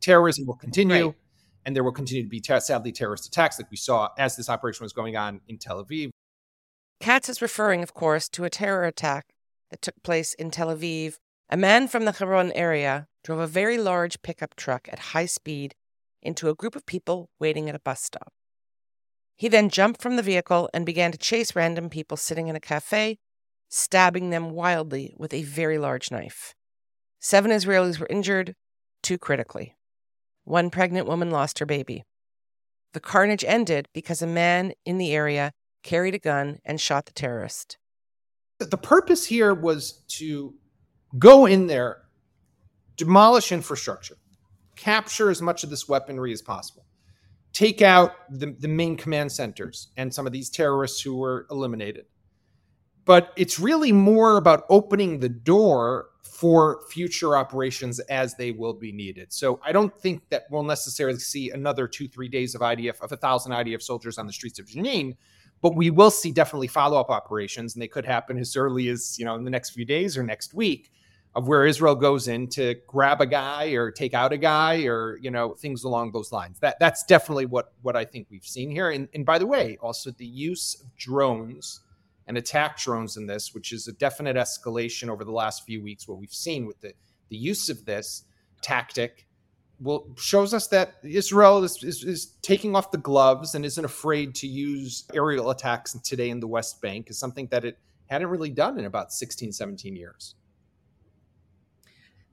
terrorism 0.00 0.46
will 0.46 0.56
continue, 0.56 1.06
right. 1.06 1.14
and 1.66 1.76
there 1.76 1.84
will 1.84 1.92
continue 1.92 2.22
to 2.22 2.28
be 2.28 2.40
ter- 2.40 2.60
sadly 2.60 2.92
terrorist 2.92 3.26
attacks, 3.26 3.58
like 3.58 3.70
we 3.70 3.76
saw 3.76 4.08
as 4.18 4.36
this 4.36 4.48
operation 4.48 4.84
was 4.84 4.92
going 4.92 5.16
on 5.16 5.40
in 5.48 5.58
Tel 5.58 5.84
Aviv. 5.84 6.10
Katz 7.00 7.28
is 7.28 7.42
referring, 7.42 7.82
of 7.82 7.94
course, 7.94 8.28
to 8.30 8.44
a 8.44 8.50
terror 8.50 8.84
attack 8.84 9.26
that 9.70 9.82
took 9.82 10.02
place 10.02 10.34
in 10.34 10.50
Tel 10.50 10.74
Aviv. 10.74 11.18
A 11.50 11.56
man 11.56 11.88
from 11.88 12.04
the 12.04 12.12
Hebron 12.12 12.52
area 12.52 13.08
drove 13.22 13.40
a 13.40 13.46
very 13.46 13.78
large 13.78 14.22
pickup 14.22 14.56
truck 14.56 14.88
at 14.90 14.98
high 14.98 15.26
speed 15.26 15.74
into 16.22 16.48
a 16.48 16.54
group 16.54 16.74
of 16.74 16.86
people 16.86 17.30
waiting 17.38 17.68
at 17.68 17.74
a 17.74 17.80
bus 17.80 18.02
stop. 18.02 18.32
He 19.36 19.48
then 19.48 19.68
jumped 19.68 20.02
from 20.02 20.16
the 20.16 20.22
vehicle 20.22 20.68
and 20.74 20.84
began 20.84 21.12
to 21.12 21.18
chase 21.18 21.54
random 21.54 21.88
people 21.88 22.16
sitting 22.16 22.48
in 22.48 22.56
a 22.56 22.60
cafe, 22.60 23.18
stabbing 23.68 24.30
them 24.30 24.50
wildly 24.50 25.14
with 25.16 25.32
a 25.34 25.42
very 25.42 25.78
large 25.78 26.10
knife. 26.10 26.54
Seven 27.20 27.50
Israelis 27.50 27.98
were 27.98 28.06
injured, 28.08 28.54
two 29.02 29.18
critically. 29.18 29.76
One 30.44 30.70
pregnant 30.70 31.06
woman 31.06 31.30
lost 31.30 31.58
her 31.58 31.66
baby. 31.66 32.04
The 32.94 33.00
carnage 33.00 33.44
ended 33.44 33.88
because 33.92 34.22
a 34.22 34.26
man 34.26 34.72
in 34.86 34.98
the 34.98 35.12
area 35.12 35.52
carried 35.82 36.14
a 36.14 36.18
gun, 36.18 36.58
and 36.64 36.80
shot 36.80 37.06
the 37.06 37.12
terrorist. 37.12 37.78
The 38.58 38.76
purpose 38.76 39.26
here 39.26 39.54
was 39.54 40.04
to 40.08 40.54
go 41.18 41.46
in 41.46 41.66
there, 41.66 42.02
demolish 42.96 43.52
infrastructure, 43.52 44.16
capture 44.76 45.30
as 45.30 45.40
much 45.40 45.64
of 45.64 45.70
this 45.70 45.88
weaponry 45.88 46.32
as 46.32 46.42
possible, 46.42 46.84
take 47.52 47.82
out 47.82 48.12
the, 48.30 48.54
the 48.58 48.68
main 48.68 48.96
command 48.96 49.30
centers 49.32 49.88
and 49.96 50.12
some 50.12 50.26
of 50.26 50.32
these 50.32 50.50
terrorists 50.50 51.00
who 51.00 51.16
were 51.16 51.46
eliminated. 51.50 52.06
But 53.08 53.32
it's 53.36 53.58
really 53.58 53.90
more 53.90 54.36
about 54.36 54.64
opening 54.68 55.20
the 55.20 55.30
door 55.30 56.10
for 56.22 56.82
future 56.90 57.38
operations 57.38 58.00
as 58.00 58.34
they 58.34 58.50
will 58.50 58.74
be 58.74 58.92
needed. 58.92 59.32
So 59.32 59.60
I 59.64 59.72
don't 59.72 59.98
think 59.98 60.28
that 60.28 60.42
we'll 60.50 60.62
necessarily 60.62 61.18
see 61.18 61.48
another 61.48 61.88
two, 61.88 62.06
three 62.06 62.28
days 62.28 62.54
of 62.54 62.60
IDF, 62.60 63.00
of 63.00 63.10
a 63.10 63.16
thousand 63.16 63.52
IDF 63.52 63.80
soldiers 63.80 64.18
on 64.18 64.26
the 64.26 64.32
streets 64.34 64.58
of 64.58 64.66
Jenin, 64.66 65.16
but 65.62 65.74
we 65.74 65.88
will 65.88 66.10
see 66.10 66.32
definitely 66.32 66.66
follow 66.66 67.00
up 67.00 67.08
operations, 67.08 67.74
and 67.74 67.80
they 67.80 67.88
could 67.88 68.04
happen 68.04 68.36
as 68.36 68.54
early 68.56 68.88
as 68.88 69.18
you 69.18 69.24
know 69.24 69.36
in 69.36 69.44
the 69.44 69.50
next 69.50 69.70
few 69.70 69.86
days 69.86 70.18
or 70.18 70.22
next 70.22 70.52
week, 70.52 70.92
of 71.34 71.48
where 71.48 71.64
Israel 71.64 71.94
goes 71.94 72.28
in 72.28 72.46
to 72.48 72.74
grab 72.86 73.22
a 73.22 73.26
guy 73.26 73.68
or 73.68 73.90
take 73.90 74.12
out 74.12 74.34
a 74.34 74.36
guy 74.36 74.84
or 74.84 75.16
you 75.22 75.30
know 75.30 75.54
things 75.54 75.82
along 75.82 76.12
those 76.12 76.30
lines. 76.30 76.60
That 76.60 76.78
that's 76.78 77.04
definitely 77.04 77.46
what 77.46 77.72
what 77.80 77.96
I 77.96 78.04
think 78.04 78.26
we've 78.30 78.44
seen 78.44 78.70
here. 78.70 78.90
And, 78.90 79.08
and 79.14 79.24
by 79.24 79.38
the 79.38 79.46
way, 79.46 79.78
also 79.80 80.10
the 80.10 80.26
use 80.26 80.76
of 80.78 80.94
drones 80.94 81.80
and 82.28 82.38
attack 82.38 82.78
drones 82.78 83.16
in 83.16 83.26
this, 83.26 83.54
which 83.54 83.72
is 83.72 83.88
a 83.88 83.92
definite 83.92 84.36
escalation 84.36 85.08
over 85.08 85.24
the 85.24 85.32
last 85.32 85.64
few 85.64 85.82
weeks. 85.82 86.06
What 86.06 86.18
we've 86.18 86.32
seen 86.32 86.66
with 86.66 86.80
the 86.80 86.92
the 87.30 87.36
use 87.36 87.68
of 87.68 87.84
this 87.84 88.24
tactic 88.62 89.26
will 89.80 90.08
shows 90.16 90.54
us 90.54 90.66
that 90.68 90.94
Israel 91.02 91.62
is, 91.64 91.82
is, 91.82 92.04
is, 92.04 92.26
taking 92.42 92.74
off 92.74 92.90
the 92.90 92.98
gloves 92.98 93.54
and 93.54 93.64
isn't 93.64 93.84
afraid 93.84 94.34
to 94.34 94.46
use 94.46 95.04
aerial 95.14 95.50
attacks 95.50 95.92
today 96.02 96.30
in 96.30 96.40
the 96.40 96.48
West 96.48 96.80
Bank 96.80 97.10
is 97.10 97.18
something 97.18 97.46
that 97.48 97.64
it 97.64 97.78
hadn't 98.06 98.28
really 98.28 98.50
done 98.50 98.78
in 98.78 98.86
about 98.86 99.12
16, 99.12 99.52
17 99.52 99.94
years. 99.94 100.34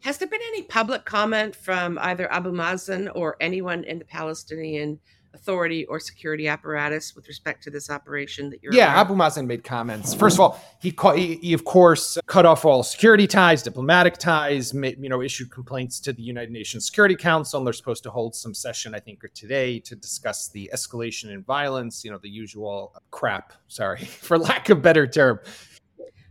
Has 0.01 0.17
there 0.17 0.27
been 0.27 0.41
any 0.49 0.63
public 0.63 1.05
comment 1.05 1.55
from 1.55 1.97
either 1.99 2.31
Abu 2.31 2.51
Mazen 2.51 3.09
or 3.13 3.35
anyone 3.41 3.83
in 3.83 3.99
the 3.99 4.05
Palestinian 4.05 4.99
authority 5.35 5.85
or 5.85 5.99
security 5.99 6.47
apparatus 6.47 7.15
with 7.15 7.27
respect 7.27 7.63
to 7.63 7.69
this 7.69 7.89
operation 7.89 8.49
that 8.49 8.63
you're 8.63 8.73
yeah 8.73 8.85
aware? 8.85 8.97
abu 8.97 9.13
mazen 9.13 9.45
made 9.45 9.63
comments 9.63 10.13
first 10.13 10.37
of 10.37 10.39
all 10.39 10.61
he, 10.79 10.93
he, 11.15 11.35
he, 11.35 11.53
of 11.53 11.65
course 11.65 12.17
cut 12.25 12.45
off 12.45 12.65
all 12.65 12.81
security 12.81 13.27
ties 13.27 13.61
diplomatic 13.61 14.17
ties 14.17 14.73
made, 14.73 14.97
you 14.99 15.09
know 15.09 15.21
issued 15.21 15.51
complaints 15.51 15.99
to 15.99 16.13
the 16.13 16.23
united 16.23 16.51
nations 16.51 16.85
security 16.85 17.15
council 17.15 17.59
and 17.59 17.67
they're 17.67 17.73
supposed 17.73 18.03
to 18.03 18.09
hold 18.09 18.33
some 18.33 18.53
session 18.53 18.95
i 18.95 18.99
think 18.99 19.21
today 19.33 19.79
to 19.79 19.95
discuss 19.95 20.49
the 20.49 20.69
escalation 20.73 21.31
in 21.31 21.43
violence 21.43 22.03
you 22.03 22.11
know 22.11 22.17
the 22.17 22.29
usual 22.29 22.93
crap 23.11 23.53
sorry 23.67 24.03
for 24.05 24.37
lack 24.37 24.69
of 24.69 24.81
better 24.81 25.05
term 25.05 25.39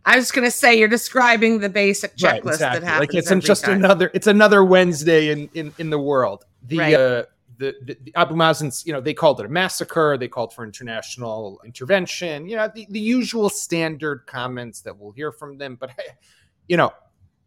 I 0.07 0.17
was 0.17 0.31
going 0.31 0.47
to 0.47 0.51
say 0.51 0.79
you're 0.79 0.89
describing 0.89 1.61
the 1.61 1.71
basic 1.71 2.17
checklist 2.17 2.25
right, 2.25 2.45
exactly. 2.45 2.81
that 2.81 2.87
happens. 2.87 3.15
Like 3.15 3.33
it's 3.33 3.47
just 3.47 3.65
time. 3.65 3.77
another 3.77 4.11
it's 4.13 4.27
another 4.27 4.63
Wednesday 4.63 5.31
in 5.31 5.49
in, 5.55 5.73
in 5.79 5.91
the 5.91 5.99
world. 5.99 6.45
The 6.67 6.79
right. 6.79 6.95
uh, 6.95 7.25
the, 7.65 7.75
the, 7.85 7.99
the, 8.05 8.15
Abu 8.15 8.35
Mazen's, 8.35 8.85
you 8.87 8.93
know, 8.93 9.01
they 9.01 9.15
called 9.15 9.41
it 9.41 9.47
a 9.47 9.49
massacre. 9.49 10.17
They 10.19 10.29
called 10.29 10.53
for 10.53 10.65
international 10.65 11.61
intervention. 11.65 12.49
You 12.49 12.57
know, 12.57 12.71
the, 12.75 12.87
the 12.91 13.01
usual 13.01 13.49
standard 13.49 14.27
comments 14.27 14.81
that 14.83 14.97
we'll 14.97 15.13
hear 15.13 15.33
from 15.33 15.59
them. 15.59 15.77
But 15.79 15.91
you 16.69 16.77
know, 16.77 16.93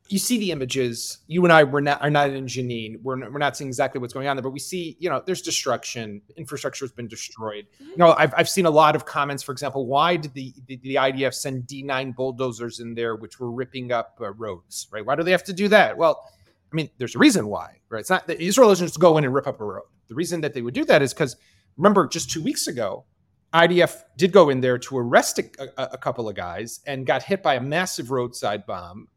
you 0.10 0.20
see 0.20 0.38
the 0.40 0.52
images. 0.52 1.20
You 1.28 1.44
and 1.44 1.52
I 1.52 1.64
were 1.64 1.82
not 1.82 2.02
are 2.02 2.10
not 2.10 2.30
in 2.30 2.46
Jenin. 2.46 3.02
We're 3.02 3.18
not, 3.18 3.32
we're 3.32 3.40
not 3.40 3.58
seeing 3.58 3.68
exactly 3.68 4.00
what's 4.00 4.14
going 4.14 4.28
on 4.28 4.36
there, 4.36 4.44
but 4.44 4.52
we 4.52 4.60
see, 4.60 4.96
you 5.00 5.10
know, 5.10 5.22
there's 5.26 5.42
destruction. 5.42 6.22
Infrastructure 6.38 6.86
has 6.86 6.92
been 6.92 7.08
destroyed. 7.08 7.68
Mm-hmm. 7.76 7.92
You 7.92 7.98
know, 7.98 8.16
I've 8.18 8.34
I've 8.38 8.50
seen 8.50 8.66
a 8.66 8.72
lot 8.72 8.96
of 8.96 9.06
comments. 9.06 9.44
For 9.44 9.52
example, 9.52 9.86
why 9.86 10.16
did 10.16 10.34
the 10.34 10.54
the, 10.68 10.78
the 10.78 10.96
IDF 10.96 11.34
send 11.34 11.64
D9 11.64 12.16
bulldozers 12.16 12.80
in 12.80 12.96
there, 12.96 13.16
which 13.16 13.40
were 13.40 13.52
ripping 13.52 13.92
up 13.92 14.18
uh, 14.22 14.32
roads? 14.34 14.88
Right? 14.92 15.06
Why 15.06 15.16
do 15.16 15.24
they 15.24 15.32
have 15.32 15.44
to 15.46 15.54
do 15.54 15.68
that? 15.70 15.98
Well 15.98 16.24
I 16.72 16.76
mean, 16.76 16.90
there's 16.98 17.16
a 17.16 17.20
reason 17.20 17.48
why, 17.48 17.78
right? 17.90 18.00
It's 18.00 18.10
not 18.10 18.28
that 18.28 18.42
Israel 18.42 18.70
doesn't 18.70 18.88
just 18.88 19.00
go 19.00 19.18
in 19.18 19.24
and 19.24 19.34
rip 19.34 19.48
up 19.48 19.62
a 19.62 19.64
road. 19.64 19.86
The 20.08 20.16
reason 20.16 20.42
that 20.42 20.54
they 20.54 20.62
would 20.62 20.74
do 20.74 20.86
that 20.86 21.02
is 21.02 21.14
because 21.14 21.36
remember, 21.78 22.08
just 22.08 22.30
two 22.30 22.44
weeks 22.44 22.68
ago, 22.68 23.06
IDF 23.54 24.04
did 24.18 24.32
go 24.32 24.50
in 24.50 24.62
there 24.62 24.78
to 24.78 24.98
arrest 24.98 25.40
a, 25.40 25.46
a, 25.78 25.90
a, 25.94 25.98
couple 25.98 26.28
of 26.28 26.36
guys 26.36 26.82
and 26.86 27.06
got 27.06 27.24
hit 27.24 27.42
by 27.42 27.56
a 27.56 27.62
massive 27.62 28.12
roadside 28.12 28.66
bomb, 28.66 29.08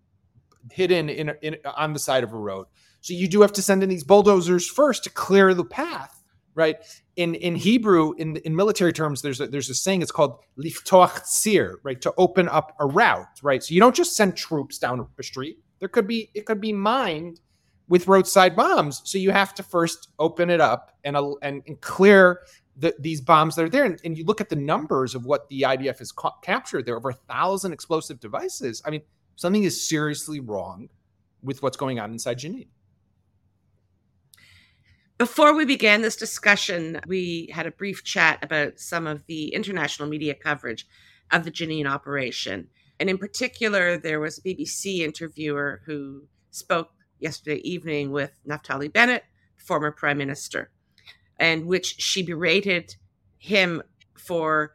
hidden 0.70 1.08
in, 1.08 1.32
in, 1.42 1.56
on 1.76 1.92
the 1.92 1.98
side 1.98 2.22
of 2.22 2.32
a 2.32 2.36
road. 2.36 2.66
So 3.00 3.12
you 3.12 3.28
do 3.28 3.40
have 3.40 3.52
to 3.54 3.62
send 3.62 3.82
in 3.82 3.88
these 3.88 4.04
bulldozers 4.04 4.68
first 4.68 5.04
to 5.04 5.10
clear 5.10 5.52
the 5.52 5.64
path, 5.64 6.22
right? 6.54 6.76
In 7.16 7.34
in 7.34 7.56
Hebrew, 7.56 8.12
in 8.18 8.36
in 8.36 8.54
military 8.54 8.92
terms, 8.92 9.22
there's 9.22 9.40
a, 9.40 9.46
there's 9.46 9.68
a 9.68 9.74
saying. 9.74 10.02
It's 10.02 10.12
called 10.12 10.38
liftoach 10.58 11.22
tzir, 11.22 11.76
right? 11.82 12.00
To 12.02 12.12
open 12.16 12.48
up 12.48 12.76
a 12.78 12.86
route, 12.86 13.40
right? 13.42 13.62
So 13.62 13.74
you 13.74 13.80
don't 13.80 13.96
just 13.96 14.16
send 14.16 14.36
troops 14.36 14.78
down 14.78 15.06
a 15.18 15.22
street 15.22 15.58
there 15.80 15.88
could 15.88 16.06
be 16.06 16.30
it 16.34 16.46
could 16.46 16.60
be 16.60 16.72
mined 16.72 17.40
with 17.90 18.06
roadside 18.06 18.54
bombs. 18.56 19.02
So 19.04 19.18
you 19.18 19.32
have 19.32 19.52
to 19.56 19.62
first 19.62 20.08
open 20.18 20.48
it 20.48 20.60
up 20.60 20.96
and 21.04 21.16
uh, 21.16 21.32
and, 21.42 21.62
and 21.66 21.78
clear 21.82 22.40
the, 22.76 22.94
these 22.98 23.20
bombs 23.20 23.56
that 23.56 23.64
are 23.64 23.68
there. 23.68 23.84
And, 23.84 24.00
and, 24.04 24.16
you 24.16 24.24
look 24.24 24.40
at 24.40 24.48
the 24.48 24.56
numbers 24.56 25.14
of 25.14 25.26
what 25.26 25.48
the 25.48 25.62
IDF 25.62 25.98
has 25.98 26.12
ca- 26.12 26.38
captured. 26.40 26.86
There 26.86 26.94
are 26.94 26.98
over 26.98 27.10
a 27.10 27.14
thousand 27.14 27.72
explosive 27.72 28.20
devices. 28.20 28.80
I 28.86 28.90
mean, 28.90 29.02
something 29.36 29.64
is 29.64 29.86
seriously 29.86 30.40
wrong 30.40 30.88
with 31.42 31.62
what's 31.62 31.76
going 31.76 31.98
on 31.98 32.12
inside 32.12 32.38
Jenin. 32.38 32.68
Before 35.18 35.54
we 35.54 35.66
began 35.66 36.00
this 36.00 36.16
discussion, 36.16 37.00
we 37.06 37.50
had 37.52 37.66
a 37.66 37.72
brief 37.72 38.04
chat 38.04 38.38
about 38.42 38.78
some 38.78 39.06
of 39.06 39.26
the 39.26 39.48
international 39.48 40.08
media 40.08 40.34
coverage 40.34 40.86
of 41.32 41.44
the 41.44 41.50
Jenin 41.50 41.86
operation. 41.86 42.68
And 43.00 43.10
in 43.10 43.18
particular, 43.18 43.98
there 43.98 44.20
was 44.20 44.38
a 44.38 44.42
BBC 44.42 45.00
interviewer 45.00 45.82
who 45.84 46.22
spoke 46.50 46.92
yesterday 47.20 47.60
evening 47.68 48.10
with 48.10 48.32
Naftali 48.48 48.92
Bennett, 48.92 49.24
former 49.56 49.90
prime 49.90 50.18
minister, 50.18 50.70
and 51.38 51.66
which 51.66 52.00
she 52.00 52.22
berated 52.22 52.96
him 53.38 53.82
for 54.16 54.74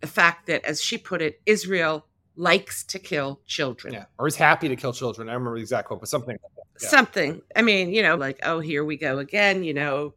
the 0.00 0.06
fact 0.06 0.46
that, 0.46 0.64
as 0.64 0.82
she 0.82 0.98
put 0.98 1.22
it, 1.22 1.40
Israel 1.46 2.06
likes 2.36 2.84
to 2.84 2.98
kill 2.98 3.40
children. 3.46 3.94
Yeah, 3.94 4.04
or 4.18 4.26
is 4.26 4.36
happy 4.36 4.68
to 4.68 4.76
kill 4.76 4.92
children. 4.92 5.28
I 5.28 5.34
remember 5.34 5.56
the 5.56 5.62
exact 5.62 5.88
quote, 5.88 6.00
but 6.00 6.08
something. 6.08 6.36
Like 6.42 6.64
yeah. 6.80 6.88
Something. 6.88 7.42
I 7.54 7.62
mean, 7.62 7.90
you 7.90 8.02
know, 8.02 8.16
like, 8.16 8.40
oh, 8.42 8.60
here 8.60 8.84
we 8.84 8.96
go 8.96 9.18
again. 9.18 9.62
You 9.62 9.74
know, 9.74 10.14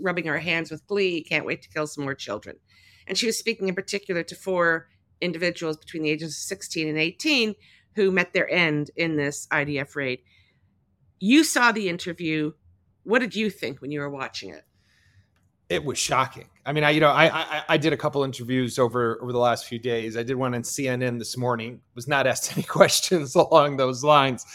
rubbing 0.00 0.28
our 0.28 0.38
hands 0.38 0.70
with 0.70 0.86
glee. 0.86 1.22
Can't 1.24 1.44
wait 1.44 1.62
to 1.62 1.68
kill 1.68 1.86
some 1.86 2.04
more 2.04 2.14
children. 2.14 2.56
And 3.06 3.18
she 3.18 3.26
was 3.26 3.38
speaking 3.38 3.68
in 3.68 3.74
particular 3.74 4.22
to 4.24 4.34
four 4.34 4.88
individuals 5.20 5.76
between 5.76 6.02
the 6.02 6.10
ages 6.10 6.30
of 6.30 6.34
16 6.34 6.88
and 6.88 6.98
18 6.98 7.54
who 7.94 8.10
met 8.10 8.32
their 8.32 8.48
end 8.50 8.90
in 8.96 9.16
this 9.16 9.46
IDF 9.50 9.96
raid. 9.96 10.20
You 11.18 11.44
saw 11.44 11.72
the 11.72 11.88
interview. 11.88 12.52
What 13.04 13.20
did 13.20 13.34
you 13.34 13.50
think 13.50 13.80
when 13.80 13.90
you 13.90 14.00
were 14.00 14.10
watching 14.10 14.50
it? 14.50 14.64
It 15.68 15.84
was 15.84 15.98
shocking. 15.98 16.48
I 16.64 16.72
mean, 16.72 16.84
I 16.84 16.90
you 16.90 17.00
know, 17.00 17.10
I, 17.10 17.26
I 17.26 17.62
I 17.70 17.76
did 17.76 17.92
a 17.92 17.96
couple 17.96 18.22
interviews 18.22 18.78
over 18.78 19.20
over 19.20 19.32
the 19.32 19.38
last 19.38 19.66
few 19.66 19.78
days. 19.78 20.16
I 20.16 20.22
did 20.22 20.36
one 20.36 20.54
on 20.54 20.62
CNN 20.62 21.18
this 21.18 21.36
morning. 21.36 21.80
Was 21.94 22.06
not 22.06 22.26
asked 22.28 22.52
any 22.52 22.62
questions 22.62 23.34
along 23.34 23.76
those 23.76 24.04
lines, 24.04 24.46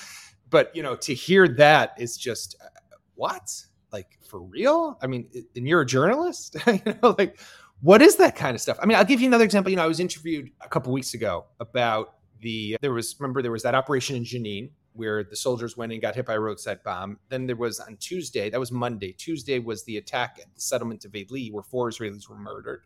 but 0.49 0.73
you 0.75 0.83
know, 0.83 0.95
to 0.97 1.13
hear 1.13 1.47
that 1.47 1.95
is 1.97 2.15
just 2.17 2.55
uh, 2.63 2.67
what 3.15 3.51
like 3.91 4.19
for 4.25 4.41
real. 4.41 4.97
I 5.01 5.07
mean, 5.07 5.27
and 5.55 5.67
you're 5.67 5.81
a 5.81 5.85
journalist, 5.85 6.55
you 6.67 6.95
know, 7.03 7.15
like 7.17 7.39
what 7.81 8.01
is 8.01 8.15
that 8.17 8.35
kind 8.35 8.55
of 8.55 8.61
stuff? 8.61 8.77
I 8.81 8.85
mean, 8.85 8.97
I'll 8.97 9.05
give 9.05 9.19
you 9.19 9.27
another 9.27 9.43
example. 9.43 9.69
You 9.69 9.77
know, 9.77 9.83
I 9.83 9.87
was 9.87 9.99
interviewed 9.99 10.51
a 10.61 10.69
couple 10.69 10.93
weeks 10.93 11.13
ago 11.13 11.45
about 11.59 12.15
the 12.39 12.77
there 12.81 12.93
was 12.93 13.15
remember 13.19 13.41
there 13.41 13.51
was 13.51 13.63
that 13.63 13.75
operation 13.75 14.15
in 14.15 14.23
Jenin 14.23 14.69
where 14.93 15.23
the 15.23 15.35
soldiers 15.35 15.77
went 15.77 15.91
and 15.91 16.01
got 16.01 16.15
hit 16.15 16.25
by 16.25 16.33
a 16.33 16.39
roadside 16.39 16.83
bomb. 16.83 17.17
Then 17.29 17.47
there 17.47 17.55
was 17.55 17.79
on 17.79 17.97
Tuesday, 17.97 18.49
that 18.49 18.59
was 18.59 18.71
Monday. 18.71 19.13
Tuesday 19.13 19.59
was 19.59 19.83
the 19.83 19.97
attack 19.97 20.39
at 20.41 20.53
the 20.53 20.61
settlement 20.61 21.05
of 21.05 21.15
Eli, 21.15 21.49
where 21.49 21.63
four 21.63 21.89
Israelis 21.89 22.29
were 22.29 22.37
murdered. 22.37 22.83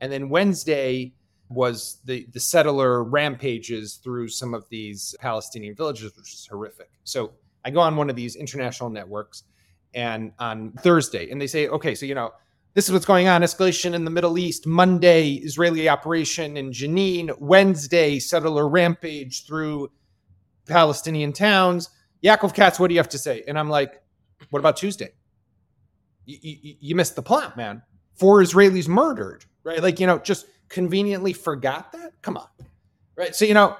And 0.00 0.10
then 0.10 0.28
Wednesday 0.28 1.14
was 1.48 1.98
the 2.04 2.26
the 2.32 2.40
settler 2.40 3.04
rampages 3.04 3.96
through 3.96 4.28
some 4.28 4.54
of 4.54 4.68
these 4.68 5.14
Palestinian 5.20 5.74
villages, 5.74 6.16
which 6.16 6.32
is 6.32 6.46
horrific. 6.50 6.90
So 7.04 7.32
I 7.64 7.70
go 7.70 7.80
on 7.80 7.96
one 7.96 8.10
of 8.10 8.16
these 8.16 8.36
international 8.36 8.90
networks 8.90 9.44
and 9.94 10.32
on 10.38 10.72
Thursday, 10.72 11.30
and 11.30 11.40
they 11.40 11.46
say, 11.46 11.68
okay, 11.68 11.94
so 11.94 12.06
you 12.06 12.14
know, 12.14 12.32
this 12.74 12.86
is 12.86 12.92
what's 12.92 13.04
going 13.04 13.28
on 13.28 13.42
escalation 13.42 13.92
in 13.92 14.04
the 14.04 14.10
Middle 14.10 14.38
East. 14.38 14.66
Monday, 14.66 15.34
Israeli 15.34 15.88
operation 15.88 16.56
in 16.56 16.70
Jenin. 16.70 17.38
Wednesday, 17.38 18.18
settler 18.18 18.68
rampage 18.68 19.46
through 19.46 19.90
Palestinian 20.66 21.32
towns. 21.32 21.90
Yaakov 22.22 22.54
Katz, 22.54 22.78
what 22.78 22.88
do 22.88 22.94
you 22.94 23.00
have 23.00 23.08
to 23.10 23.18
say? 23.18 23.42
And 23.48 23.58
I'm 23.58 23.68
like, 23.68 24.02
what 24.50 24.60
about 24.60 24.76
Tuesday? 24.76 25.12
You, 26.24 26.38
you, 26.40 26.74
you 26.80 26.94
missed 26.94 27.16
the 27.16 27.22
plot, 27.22 27.56
man. 27.56 27.82
Four 28.14 28.40
Israelis 28.42 28.86
murdered, 28.86 29.44
right? 29.64 29.82
Like, 29.82 29.98
you 29.98 30.06
know, 30.06 30.18
just 30.18 30.46
conveniently 30.68 31.32
forgot 31.32 31.92
that? 31.92 32.12
Come 32.22 32.36
on. 32.36 32.46
Right. 33.16 33.34
So, 33.34 33.44
you 33.44 33.54
know, 33.54 33.76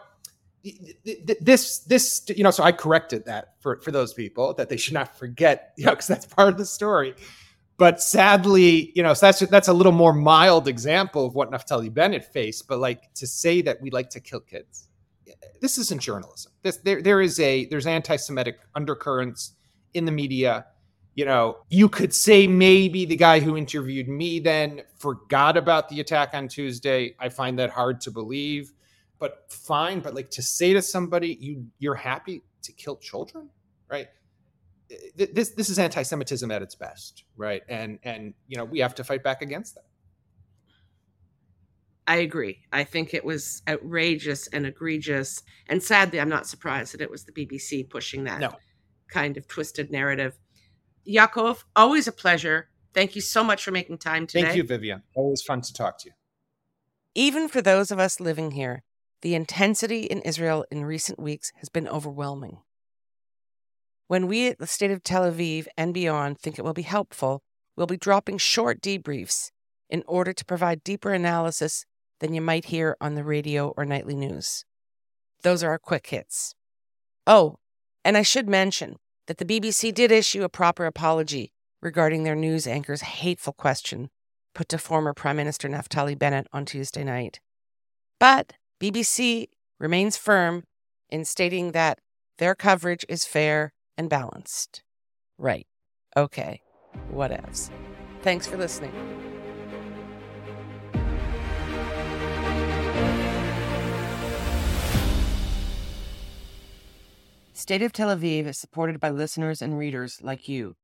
this 1.40 1.80
this 1.80 2.22
you 2.28 2.44
know 2.44 2.50
so 2.50 2.62
i 2.62 2.70
corrected 2.70 3.24
that 3.24 3.54
for 3.58 3.80
for 3.80 3.90
those 3.90 4.14
people 4.14 4.54
that 4.54 4.68
they 4.68 4.76
should 4.76 4.94
not 4.94 5.16
forget 5.16 5.72
you 5.76 5.84
know 5.84 5.90
because 5.90 6.06
that's 6.06 6.26
part 6.26 6.48
of 6.48 6.56
the 6.56 6.64
story 6.64 7.14
but 7.78 8.00
sadly 8.00 8.92
you 8.94 9.02
know 9.02 9.12
so 9.12 9.26
that's 9.26 9.40
that's 9.40 9.68
a 9.68 9.72
little 9.72 9.92
more 9.92 10.12
mild 10.12 10.68
example 10.68 11.26
of 11.26 11.34
what 11.34 11.50
naftali 11.50 11.92
bennett 11.92 12.24
faced 12.24 12.68
but 12.68 12.78
like 12.78 13.12
to 13.14 13.26
say 13.26 13.60
that 13.60 13.80
we 13.82 13.90
like 13.90 14.08
to 14.08 14.20
kill 14.20 14.38
kids 14.38 14.88
this 15.60 15.78
isn't 15.78 16.00
journalism 16.00 16.52
this 16.62 16.78
there 16.78 17.02
there 17.02 17.20
is 17.20 17.38
a 17.40 17.66
there's 17.66 17.86
anti-semitic 17.86 18.58
undercurrents 18.74 19.52
in 19.94 20.04
the 20.04 20.12
media 20.12 20.66
you 21.14 21.24
know 21.24 21.58
you 21.68 21.88
could 21.88 22.14
say 22.14 22.46
maybe 22.46 23.04
the 23.04 23.16
guy 23.16 23.40
who 23.40 23.56
interviewed 23.56 24.08
me 24.08 24.40
then 24.40 24.82
forgot 24.98 25.56
about 25.56 25.88
the 25.88 26.00
attack 26.00 26.30
on 26.34 26.48
tuesday 26.48 27.14
i 27.18 27.28
find 27.28 27.58
that 27.58 27.70
hard 27.70 28.00
to 28.00 28.10
believe 28.10 28.72
but 29.22 29.44
fine. 29.48 30.00
But 30.00 30.16
like 30.16 30.30
to 30.30 30.42
say 30.42 30.72
to 30.72 30.82
somebody, 30.82 31.38
you 31.40 31.64
you're 31.78 31.94
happy 31.94 32.42
to 32.62 32.72
kill 32.72 32.96
children, 32.96 33.48
right? 33.88 34.08
This 35.16 35.50
this 35.50 35.70
is 35.70 35.78
anti-Semitism 35.78 36.50
at 36.50 36.60
its 36.60 36.74
best, 36.74 37.22
right? 37.36 37.62
And 37.68 38.00
and 38.02 38.34
you 38.48 38.56
know 38.56 38.64
we 38.64 38.80
have 38.80 38.96
to 38.96 39.04
fight 39.04 39.22
back 39.22 39.40
against 39.40 39.76
that. 39.76 39.84
I 42.06 42.16
agree. 42.16 42.58
I 42.72 42.84
think 42.84 43.14
it 43.14 43.24
was 43.24 43.62
outrageous 43.68 44.48
and 44.48 44.66
egregious, 44.66 45.42
and 45.68 45.82
sadly, 45.82 46.20
I'm 46.20 46.28
not 46.28 46.46
surprised 46.46 46.94
that 46.94 47.00
it 47.00 47.10
was 47.10 47.24
the 47.24 47.32
BBC 47.32 47.88
pushing 47.88 48.24
that 48.24 48.40
no. 48.40 48.52
kind 49.08 49.36
of 49.36 49.46
twisted 49.46 49.90
narrative. 49.90 50.36
Yaakov, 51.08 51.64
always 51.76 52.08
a 52.08 52.12
pleasure. 52.12 52.68
Thank 52.92 53.14
you 53.14 53.20
so 53.20 53.44
much 53.44 53.64
for 53.64 53.70
making 53.70 53.98
time 53.98 54.26
today. 54.26 54.44
Thank 54.44 54.56
you, 54.56 54.64
Vivian. 54.64 55.02
Always 55.14 55.42
fun 55.42 55.60
to 55.62 55.72
talk 55.72 55.98
to 56.00 56.08
you. 56.08 56.12
Even 57.14 57.48
for 57.48 57.62
those 57.62 57.90
of 57.90 57.98
us 57.98 58.20
living 58.20 58.52
here, 58.52 58.82
the 59.20 59.34
intensity 59.34 60.02
in 60.02 60.20
Israel 60.22 60.64
in 60.70 60.84
recent 60.84 61.18
weeks 61.18 61.52
has 61.56 61.68
been 61.68 61.88
overwhelming. 61.88 62.58
When 64.08 64.26
we 64.26 64.48
at 64.48 64.58
the 64.58 64.66
State 64.66 64.90
of 64.90 65.02
Tel 65.02 65.30
Aviv 65.30 65.66
and 65.76 65.94
beyond 65.94 66.38
think 66.38 66.58
it 66.58 66.64
will 66.64 66.74
be 66.74 66.82
helpful, 66.82 67.42
we'll 67.76 67.86
be 67.86 67.96
dropping 67.96 68.38
short 68.38 68.82
debriefs 68.82 69.52
in 69.88 70.02
order 70.06 70.32
to 70.32 70.44
provide 70.44 70.82
deeper 70.82 71.12
analysis 71.12 71.86
than 72.22 72.32
you 72.32 72.40
might 72.40 72.66
hear 72.66 72.96
on 73.00 73.16
the 73.16 73.24
radio 73.24 73.74
or 73.76 73.84
nightly 73.84 74.14
news. 74.14 74.64
Those 75.42 75.64
are 75.64 75.70
our 75.70 75.78
quick 75.78 76.06
hits. 76.06 76.54
Oh, 77.26 77.56
and 78.04 78.16
I 78.16 78.22
should 78.22 78.48
mention 78.48 78.96
that 79.26 79.38
the 79.38 79.44
BBC 79.44 79.92
did 79.92 80.12
issue 80.12 80.44
a 80.44 80.48
proper 80.48 80.86
apology 80.86 81.52
regarding 81.82 82.22
their 82.22 82.36
news 82.36 82.66
anchor's 82.66 83.00
hateful 83.00 83.52
question 83.52 84.08
put 84.54 84.68
to 84.68 84.78
former 84.78 85.12
Prime 85.12 85.36
Minister 85.36 85.68
Naftali 85.68 86.16
Bennett 86.16 86.46
on 86.52 86.64
Tuesday 86.64 87.02
night. 87.02 87.40
But 88.20 88.52
BBC 88.80 89.48
remains 89.80 90.16
firm 90.16 90.62
in 91.10 91.24
stating 91.24 91.72
that 91.72 91.98
their 92.38 92.54
coverage 92.54 93.04
is 93.08 93.24
fair 93.24 93.72
and 93.96 94.08
balanced. 94.08 94.84
Right. 95.38 95.66
Okay. 96.16 96.62
Whatevs. 97.12 97.70
Thanks 98.22 98.46
for 98.46 98.56
listening. 98.56 98.92
State 107.62 107.82
of 107.82 107.92
Tel 107.92 108.08
Aviv 108.08 108.46
is 108.46 108.58
supported 108.58 108.98
by 108.98 109.10
listeners 109.10 109.62
and 109.62 109.78
readers 109.78 110.18
like 110.20 110.48
you. 110.48 110.74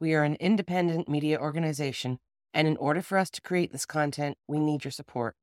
We 0.00 0.12
are 0.14 0.24
an 0.24 0.34
independent 0.40 1.08
media 1.08 1.38
organization, 1.38 2.18
and 2.52 2.66
in 2.66 2.76
order 2.78 3.00
for 3.00 3.16
us 3.16 3.30
to 3.30 3.40
create 3.40 3.70
this 3.70 3.86
content, 3.86 4.36
we 4.48 4.58
need 4.58 4.84
your 4.84 4.90
support 4.90 5.36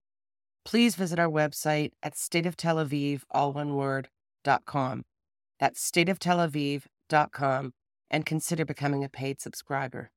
please 0.65 0.95
visit 0.95 1.19
our 1.19 1.29
website 1.29 1.91
at 2.03 2.15
stateoftelaviv, 2.15 3.21
all 3.31 3.53
one 3.53 3.75
word, 3.75 4.09
dot 4.43 4.65
com. 4.65 5.03
That's 5.57 5.89
stateoftelaviv.com 5.89 7.73
and 8.11 8.25
consider 8.25 8.65
becoming 8.65 9.05
a 9.05 9.09
paid 9.09 9.39
subscriber. 9.39 10.11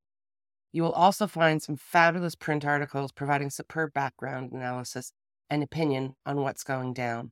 You 0.72 0.82
will 0.82 0.92
also 0.92 1.28
find 1.28 1.62
some 1.62 1.76
fabulous 1.76 2.34
print 2.34 2.64
articles 2.64 3.12
providing 3.12 3.50
superb 3.50 3.92
background 3.92 4.50
analysis 4.52 5.12
and 5.48 5.62
opinion 5.62 6.16
on 6.26 6.40
what's 6.40 6.64
going 6.64 6.92
down. 6.92 7.30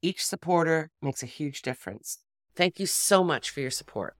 Each 0.00 0.24
supporter 0.24 0.90
makes 1.02 1.24
a 1.24 1.26
huge 1.26 1.62
difference. 1.62 2.18
Thank 2.58 2.78
you 2.78 2.86
so 2.86 3.24
much 3.24 3.50
for 3.50 3.60
your 3.60 3.70
support. 3.70 4.17